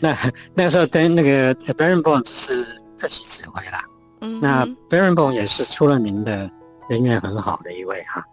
[0.00, 0.16] 那
[0.54, 2.64] 那时候 Dan 那个 Barenboim 只是
[2.96, 3.84] 特级指挥啦，
[4.20, 6.48] 嗯，那 Barenboim 也是出了名的。
[6.88, 8.24] 人缘很好的一位哈，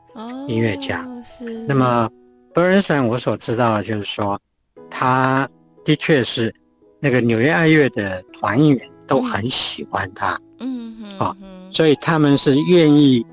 [0.48, 1.06] 音乐家。
[1.24, 1.46] 是。
[1.68, 2.10] 那么
[2.54, 4.40] ，Bernstein 我所知道的就是说，
[4.90, 5.48] 他
[5.84, 6.54] 的确是
[7.00, 10.40] 那个纽约爱乐的团员都很喜欢他。
[10.60, 11.20] 嗯哼。
[11.20, 11.36] 啊，
[11.70, 13.26] 所以他们是愿意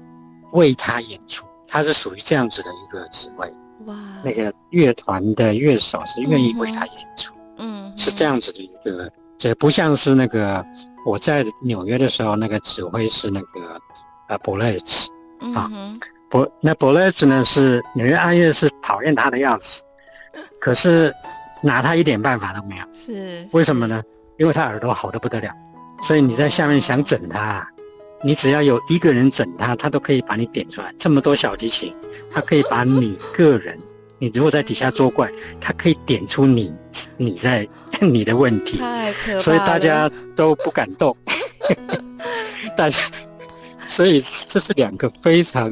[0.53, 1.47] 为他演出。
[1.69, 3.49] 他是属于这样子的一个职位。
[3.87, 3.95] 哇。
[4.25, 7.35] 那个乐团的乐手是愿意为他演出。
[7.59, 7.93] 嗯。
[7.97, 9.09] 是这样子的一个，
[9.39, 10.65] 这不像是那个
[11.07, 13.81] 我在纽约的时候，那个指挥是那个。
[15.55, 15.71] 啊，
[16.31, 19.83] 博那博莱兹呢是纽约爱乐是讨厌他的样子，
[20.61, 21.13] 可是
[21.63, 22.85] 拿他一点办法都没有。
[22.95, 24.03] 是为什么呢？
[24.39, 25.53] 因为他耳朵好的不得了，
[26.03, 27.67] 所以你在下面想整他，
[28.23, 30.93] 你只要有一个人整他，他都可以把你点出来。
[30.97, 31.95] 这么多小提琴，
[32.31, 33.79] 他可以把你个人，
[34.19, 35.31] 你如果在底下作怪，
[35.61, 36.75] 他可以点出你
[37.17, 37.69] 你在
[38.01, 38.81] 你的问题。
[39.39, 41.17] 所以大家 都不敢动，
[42.77, 42.99] 大家。
[43.87, 45.71] 所以这是两个非常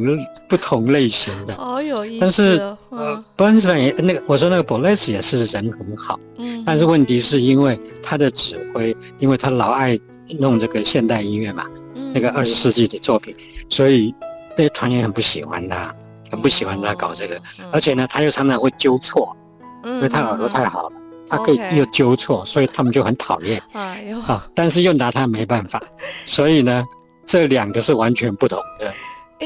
[0.48, 2.18] 不同类型的，好有意思。
[2.20, 9.98] 但是呃，本身也那个，我说那个 b o l e s 也是人很好，嗯，但是问题是因为他的指挥，因为他老爱
[10.38, 11.66] 弄这个现代音乐嘛，
[12.12, 13.34] 那个二十世纪的作品，
[13.68, 14.14] 所以
[14.56, 15.94] 那些团员很不喜欢他，
[16.30, 17.40] 很不喜欢他搞这个，
[17.72, 19.36] 而且呢，他又常常会纠错，
[19.84, 20.96] 因为他耳朵太好了。
[21.32, 23.62] 他可以又纠错，所以他们就很讨厌。
[23.74, 24.44] 哎呦，啊！
[24.52, 25.80] 但是又拿他没办法，
[26.26, 26.84] 所以呢，
[27.30, 28.92] 这两个是完全不同的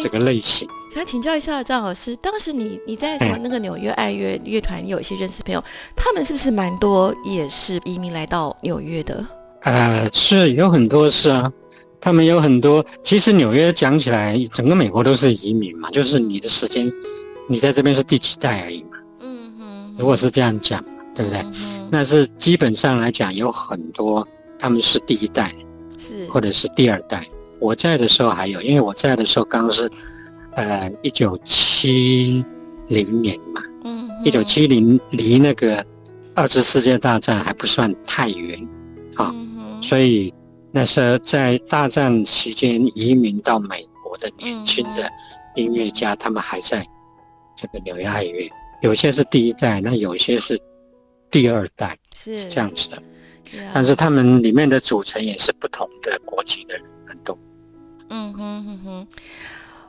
[0.00, 0.66] 这个类型。
[0.90, 5.62] 想请教一下张老师，当时你你在什么那个纽约爱乐乐团有一些认识朋友，
[5.94, 9.22] 他们是不是蛮多也是移民来到纽约的？
[9.64, 11.52] 呃，是有很多是啊，
[12.00, 12.82] 他们有很多。
[13.02, 16.90] 其实纽约讲起来，整个美国都是移民嘛，就是你的时间，
[17.50, 18.96] 你在这边是第几代而已嘛。
[19.20, 20.82] 嗯哼，如果是这样讲。
[21.16, 21.40] 对不对？
[21.92, 24.26] 那是基本上来讲，有很多
[24.58, 25.54] 他们是第一代，
[25.96, 27.24] 是或者是第二代。
[27.58, 29.90] 我在的时候还有，因为我在的时候刚是，
[30.52, 32.44] 呃，一九七
[32.88, 35.84] 零年嘛，嗯，一九七零离那个
[36.34, 38.68] 二次世界大战还不算太远，
[39.16, 39.34] 啊，
[39.80, 40.32] 所以
[40.72, 45.10] 那时候在大战期间移民到美国的年轻的
[45.56, 46.86] 音乐家，他们还在
[47.56, 48.50] 这个纽约爱乐，
[48.82, 50.58] 有些是第一代，那有些是。
[51.30, 53.02] 第二代是这样子的，
[53.74, 56.84] 但是他们里面的组成也是不同的国籍的人
[58.08, 59.06] 嗯哼哼哼，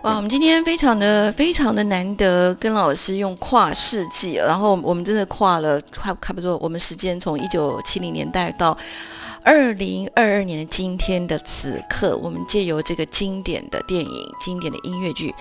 [0.01, 8.77] 哇，我们今天非常的非常的难得跟老师用跨世纪，然后我们真的跨了跨差不多，我们时间从一九七零年代到。
[9.45, 15.33] 二零二二年的今天的此刻，我们借由这个经典的电影、经典的音乐剧，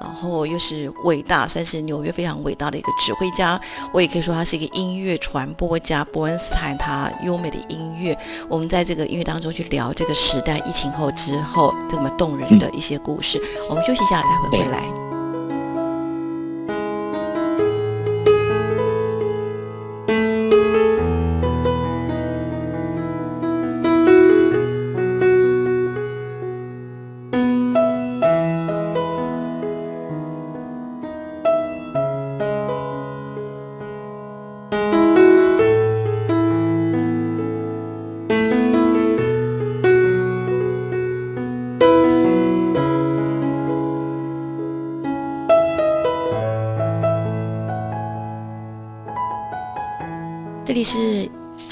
[0.00, 3.60] 然后又是伟大，算是纽约非常伟大的一个指挥家。
[3.92, 6.04] 我也可以说他是一个音乐传播家。
[6.04, 13.40] 伯恩斯坦他优美的音乐，我们在这个音乐当中去聊这个时代疫情后之后这么动人的一些故事。
[13.70, 15.01] 我们休息一下，待会回来。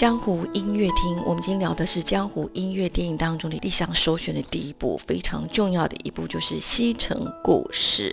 [0.01, 8.11] 江湖音乐厅，我们今天聊的是江湖音乐电影当中的理想首选的第一部，非常重要的一部就是《西城故事》。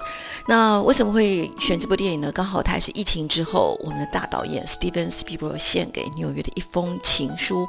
[0.50, 2.30] 那为什么会选这部电影呢？
[2.30, 7.66] 刚好它是疫情之后，我们的大导演 Steven Spielberg 献给纽约的一封情书。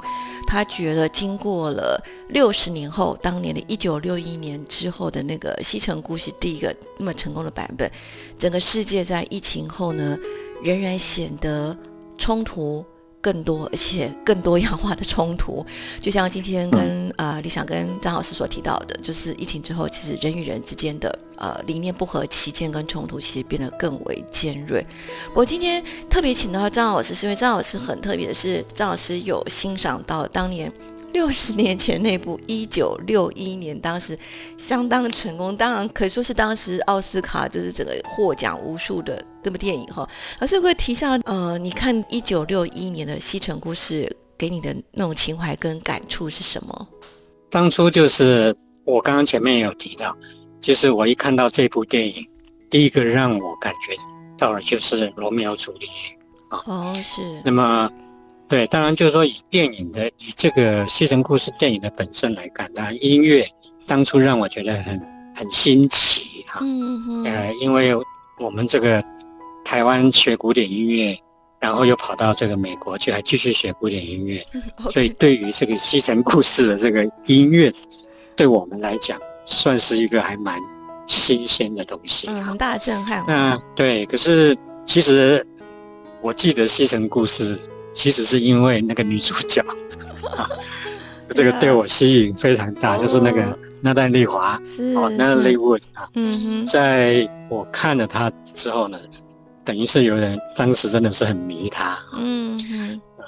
[0.49, 7.89] 他觉得经过了六十年后，当年的一九六一年之后的那个《西城故事》第一个那么成功的版本，
[8.37, 10.19] 整个世界在疫情后呢，
[10.61, 11.79] 仍然显得
[12.17, 12.85] 冲突。
[13.21, 15.65] 更多而且更多样化的冲突，
[16.01, 24.85] 就像今天跟呃李想跟张老师所提到的，就是疫情之后，其实人与人之间的呃理念不合、歧见跟冲突，其实变得更为尖锐。
[25.35, 30.73] 我今天特别请到张老师，是因为张老师很特别的是，张老师有欣赏到当年。
[31.15, 34.17] 六十年前那部 一九六一年，当时
[34.59, 40.07] 相当成功，当然可以说是当时奥斯卡就是整个获奖无数的这部电影哈。
[40.41, 44.05] 老师会提下，呃，你看一九六一年的《西城故事》，
[44.37, 46.89] 给你的那种情怀跟感触是什么？
[47.51, 50.15] 当初就是我刚刚前面也有提到，
[50.61, 52.29] 其实我一看到这部电影，
[52.69, 53.95] 第一个让我感觉
[54.37, 56.19] 到的就是罗密欧朱丽叶
[56.51, 56.61] 啊。
[56.67, 57.41] 哦，是。
[57.43, 57.91] 那么。
[58.51, 63.47] 对，当然就是说，以电影的以这个《西城故事》电影的本身来看，当然音乐
[63.87, 64.99] 当初让我觉得很
[65.37, 66.61] 很新奇哈。
[66.63, 67.25] 嗯嗯。
[67.25, 67.95] 呃，因为
[68.39, 69.05] 我们这个
[69.69, 71.15] 台湾学古典音乐，
[71.61, 74.43] 然后又跑到这个美国去，还继续学古典音乐，
[74.91, 77.71] 所以对于这个《西城故事》的这个音乐，
[78.35, 80.59] 对我们来讲，算是一个还蛮
[81.07, 82.29] 新鲜的东西。
[82.29, 83.23] 很大震撼。
[83.29, 84.57] 那对，可是
[84.87, 85.47] 其实
[86.23, 87.55] 我记得《西城故事》。
[87.95, 89.61] 其实是因为那个女主角，
[91.31, 94.55] 这个对我吸引非常大，就是那个那段丽华，
[94.95, 99.01] 哦，那个 Wood 啊，嗯哼，在我看了她之后呢，
[99.69, 103.25] 等于是有人当时真的是很迷他，嗯哼，呃，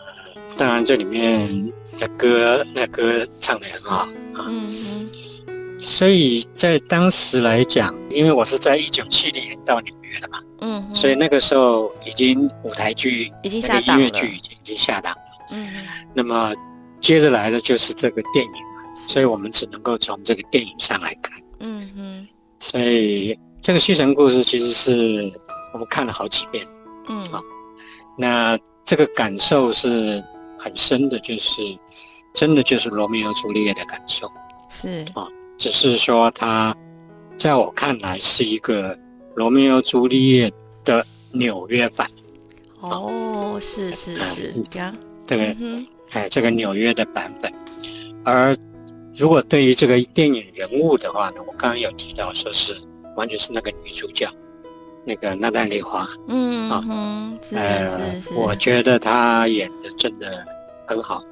[0.57, 3.97] 当然这里面的歌，那歌唱的很好。
[3.97, 4.09] 啊，
[4.49, 4.66] 嗯。
[4.66, 10.38] 哼，所以在当时来讲，因为我是在一九七零年到纽约的嘛。
[10.62, 15.47] 嗯，所以那个时候已经舞台剧、已经下档音乐剧已经已经下档了。
[15.53, 15.68] 嗯，
[16.14, 16.55] 那么
[17.03, 21.38] 接着来的就是这个电影嘛，所以我们只能够从这个电影上来看。
[21.59, 22.28] 嗯嗯，
[22.59, 25.30] 所以这个西城故事其实是
[25.72, 26.66] 我们看了好几遍，
[27.08, 27.40] 嗯，好，
[28.16, 30.22] 那这个感受是
[30.58, 31.62] 很深的，就是
[32.34, 34.30] 真的就是罗密欧朱丽叶的感受，
[34.68, 35.04] 是。
[35.14, 35.26] 啊，
[35.58, 36.76] 只是说他
[37.36, 38.98] 在我看来是一个
[39.34, 40.52] 罗密欧朱丽叶
[40.84, 42.10] 的纽约版，
[42.80, 44.96] 哦，是是是，这样，
[45.26, 45.56] 对，
[46.12, 47.52] 哎，这个纽约的版本，
[48.24, 48.56] 而。
[49.18, 52.74] 如果对于这个电影人物的话呢，我刚刚有提到说是
[53.16, 54.26] 完全是那个女主角，
[55.05, 60.44] 那个娜丹丽华，嗯啊，是是是，我觉得她演的真的
[60.86, 61.22] 很好，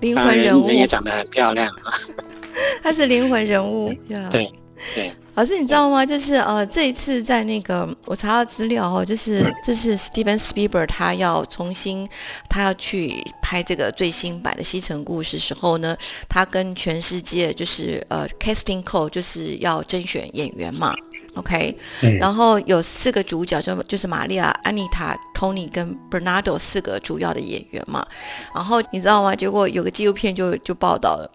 [0.00, 1.92] 灵魂人物也长得很漂亮啊，
[2.82, 3.94] 她是灵魂人物，
[4.30, 4.50] 对
[4.94, 5.12] 对。
[5.34, 6.04] 老师，你知道吗？
[6.04, 12.06] 就是呃，这一次在那个我查到资料哦，就是这是 Steven Spielberg 他要重新
[12.50, 15.96] 他要去拍这个最新版的《西城故事》时候呢，
[16.28, 20.94] 他跟全世界就是呃 casting call 就是要甄选演员嘛
[21.34, 21.76] ，OK，
[22.20, 28.06] 然后有四个主角就就是玛利亚、安妮塔、Tony 跟 Bernardo 四个主要的演员嘛，
[28.54, 29.34] 然后你知道吗？
[29.34, 31.30] 结果有个纪录片就就报道了。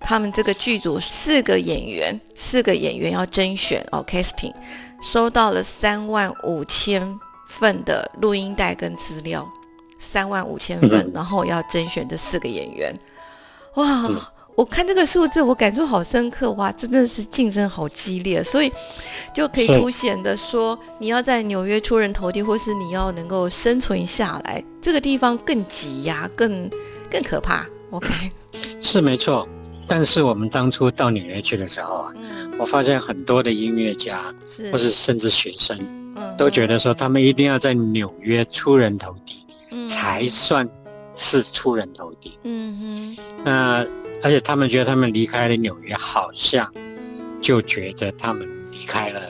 [0.00, 4.52] 他们这个剧组四个演员，四个演员要甄选哦，casting，
[5.02, 9.46] 收到了三万五千份的录音带跟资料，
[9.98, 12.98] 三万五千份， 然后要甄选这四个演员。
[13.74, 14.08] 哇，
[14.56, 18.72] 我看这个数字，我感触好深刻哇，真的是竞争好激烈，所以
[19.34, 26.70] 就可以凸显的说，你要在纽约出人头地，或是你要能够生存下来，这个地方更挤压，更
[27.10, 27.66] 更可怕。
[27.90, 28.08] OK，
[28.80, 29.46] 是没错。
[29.86, 32.12] 但是我们当初到纽约去的时候啊，
[32.58, 34.34] 我发现很多的音乐家，
[34.72, 35.78] 或是甚至学生，
[36.38, 40.68] 都觉得说他们一定要在纽约出人头地，才算
[41.14, 42.36] 是出人头地。
[42.42, 43.16] 嗯哼。
[43.44, 43.86] 那
[44.22, 46.72] 而且他们觉得他们离开了纽约，好像
[47.40, 49.20] 就觉得他们离开了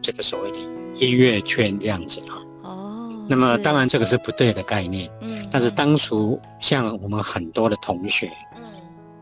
[0.00, 0.58] 这个所谓的
[0.98, 2.38] 音乐圈这样子啊。
[2.62, 3.26] 哦。
[3.28, 5.10] 那么当然这个是不对的概念。
[5.20, 5.46] 嗯。
[5.52, 8.30] 但是当初像我们很多的同学。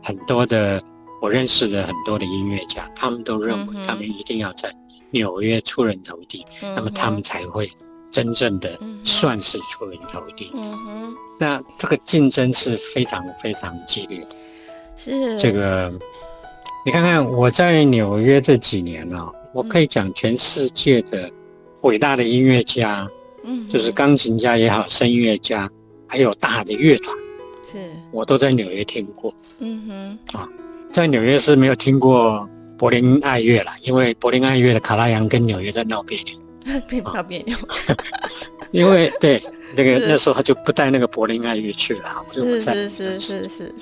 [0.03, 0.83] 很多的
[1.21, 4.75] 我认识的很多的音乐家，他们都认为他们一定要在
[5.11, 7.71] 纽约出人头地，那么他们才会
[8.11, 10.51] 真正的算是出人头地。
[10.55, 14.27] 嗯哼，那这个竞争是非常非常激烈。
[15.03, 15.39] 是。
[15.39, 15.91] 这个，
[16.85, 21.31] 你看看我在纽约这几年呢，我可以讲全世界的
[21.83, 23.09] 伟大的音乐家，
[23.45, 25.69] 嗯，就是钢琴家也好，声乐家，
[26.07, 27.17] 还有大的乐团。
[27.65, 27.91] 是。
[28.11, 30.49] 我都在纽约听过，嗯哼，啊，
[30.93, 37.57] 在纽约是没有听过柏林爱乐了，因为柏林爱乐的卡拉扬跟纽约在闹别扭，别闹别扭，
[38.73, 39.41] 因为对
[39.77, 43.75] 那个 那时候他就不带那个柏林爱乐去了，是是是是是，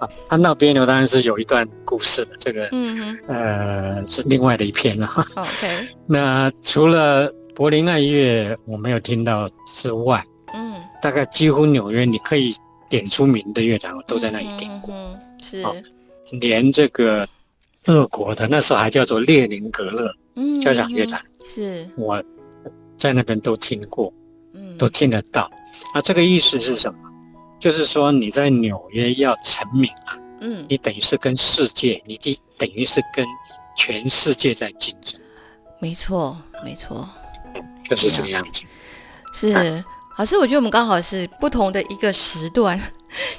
[0.04, 10.24] 啊，他闹别扭当然是有一段故事的，这个嗯哼，呃是另外的一篇了，OK， 那除了柏林爱乐我没有听到之外，
[10.54, 12.54] 嗯，大概几乎纽约你可以。
[12.90, 14.92] 点出名的乐团，我都在那里听过。
[14.92, 15.62] 嗯是，
[16.40, 17.24] 连这个
[17.86, 20.12] 俄国的那时候还叫做列宁格勒
[20.60, 22.20] 交响乐团，是我
[22.96, 24.12] 在那边都听过，
[24.54, 25.48] 嗯，都听得到。
[25.94, 26.98] 那这个意思是什么？
[27.60, 33.24] 就是说你在纽约要成名啊，嗯，你等于是跟世界，你等等于是跟
[33.76, 35.20] 全世界在竞争。
[35.78, 37.08] 没错，没错，
[37.88, 38.64] 就是这个样子。
[39.32, 39.84] 是。
[40.18, 42.78] 老师，我觉得我们刚好是不同的一个时段。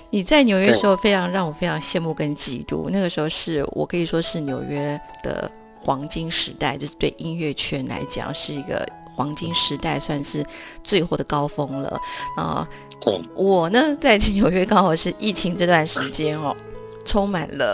[0.10, 2.90] 你在纽约的时候，非常让我非常羡慕跟嫉妒。
[2.90, 8.84] 那个时候是我可以说是纽约的黄金时代，就是对音乐圈来讲是一个
[9.16, 10.44] 黄金时代，算是
[10.84, 12.00] 最后的高峰了
[12.36, 12.68] 啊。
[13.34, 16.56] 我呢，在纽约刚好是疫情这段时间哦。
[17.06, 17.74] 充满了，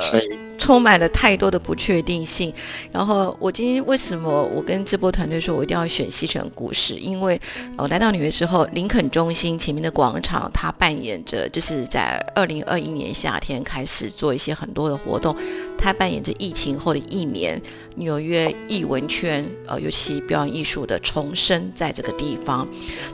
[0.58, 2.54] 充满了太多的不确定性。
[2.92, 6.96] 然后我今天为什么我跟直播团队说，我一定要选西城故事？
[6.96, 7.40] 因为
[7.78, 15.36] 我来到纽约之后，林肯中心前面的广场，它扮演着就是在二零二一年夏天开始做一些很多的活动，
[15.78, 17.62] 它扮演着疫情后的一年
[17.96, 22.68] 纽约艺文圈，呃，尤其表演艺术的重生在这个地方。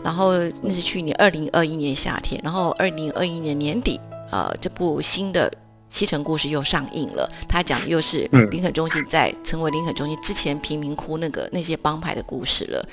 [0.03, 3.99] 然后那是去年二零二一年夏天，然后二零二一年年底，
[4.32, 5.51] 呃，这部新的。
[5.94, 12.84] 西城故事又上映了，他讲的又是林肯中心在成为林肯中心之前贫民窟那个那些帮派的故事了。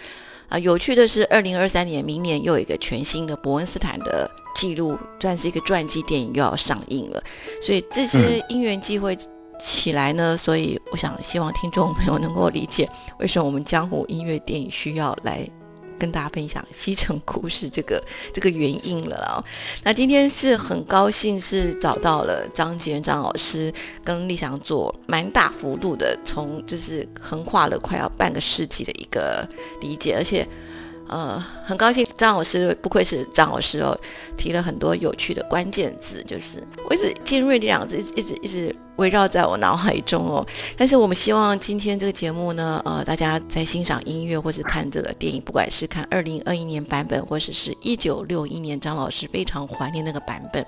[0.50, 7.22] 啊，有趣的是，二零二三年明年又有一个全新的伯恩斯坦的记录，算是一个传记电影又要上映了。
[7.62, 9.16] 所以这些因缘际会
[9.58, 12.86] 起来呢，所以我想希望听众朋友能够理解
[13.18, 15.48] 为什么我们江湖音乐电影需要来
[16.00, 18.02] 跟大家分享西城故事这个
[18.34, 19.44] 这个原因了啊。
[19.84, 23.72] 那今天是很高兴是找到了张杰张老师
[24.02, 29.46] 跟立祥做蛮大幅度的，从就是横跨了快要半个世纪的一个
[29.80, 30.44] 理解，而且。
[31.10, 33.98] 呃，很高兴张老师不愧是张老师哦，
[34.36, 40.46] 提了很多有趣的关键字，就是我一直尖锐这两个字一直一直一直围绕在我脑海中哦。
[40.76, 50.64] 但是我们希望今天这个节目呢，呃，大家在欣赏音乐或是看这个电影，不管是看二零二一年版本，或者是一九六一年张老师非常怀念那个版本，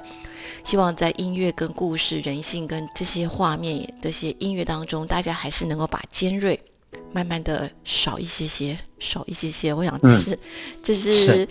[0.64, 6.60] 希望在音乐跟故事、人性跟这些画面这些音乐当中，大家还是能够把尖锐。
[7.12, 9.72] 慢慢的少一些些，少一些些。
[9.72, 10.38] 我想这是，
[10.82, 11.48] 这是，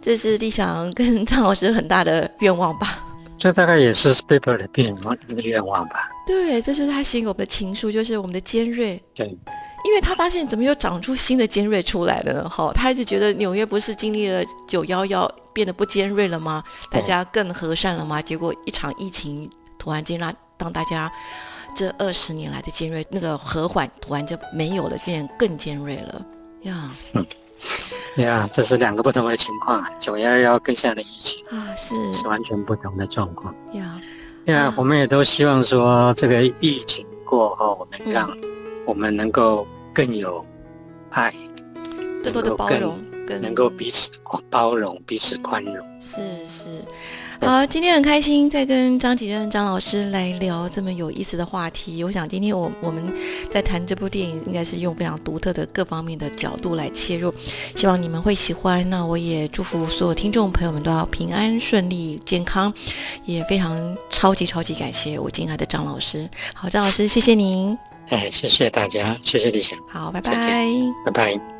[0.00, 3.06] 这是立想跟张老师很大的愿望吧。
[3.38, 6.10] 这大概也是 Paper 的愿望，的愿望吧。
[6.26, 9.02] 对，这是他写给我们的情书，就是我们的尖锐。
[9.14, 12.48] 对，因为他发现怎么又长出新的尖锐出来了呢？
[12.48, 16.62] 哈，他一直觉得纽约不是经历了九幺幺变得不尖锐了吗？
[16.90, 18.20] 大家更和善了吗？
[18.20, 21.10] 结果一场疫情突然间让当大家。
[21.74, 26.24] 这二十年来的尖锐，那个和缓突然就没有了，变更尖锐了
[26.62, 26.88] 呀！
[27.14, 34.00] 嗯，呀，这是两个不同的情况，九幺幺跟现在的疫情啊，是是完全不同的状况呀。
[34.46, 38.34] 呀，我们也都希望说，这个疫情过后，能让
[38.86, 40.44] 我们能够更有
[41.10, 41.32] 爱，
[42.22, 44.10] 更多的包容，更能够彼此
[44.50, 45.74] 包容，彼此宽容。
[46.00, 46.16] 是
[46.48, 46.84] 是。
[47.50, 52.04] 好，今天很开心在跟张启任张老师来聊这么有意思的话题。
[52.04, 53.02] 我想今天我我们
[53.50, 57.32] 在谈这部电影，应该是用非常独特的各方面的角度来切入，
[57.74, 58.88] 希望你们会喜欢。
[58.90, 62.72] 那我也祝福所有听众朋友们都要平安顺利健康，
[63.24, 66.28] 也非常超级超级感谢我敬爱的张老师。
[66.52, 67.76] 好，张老师，谢谢您。
[68.10, 69.78] 哎，谢谢大家，谢谢李想。
[69.88, 70.32] 好，拜拜，
[71.06, 71.59] 拜拜。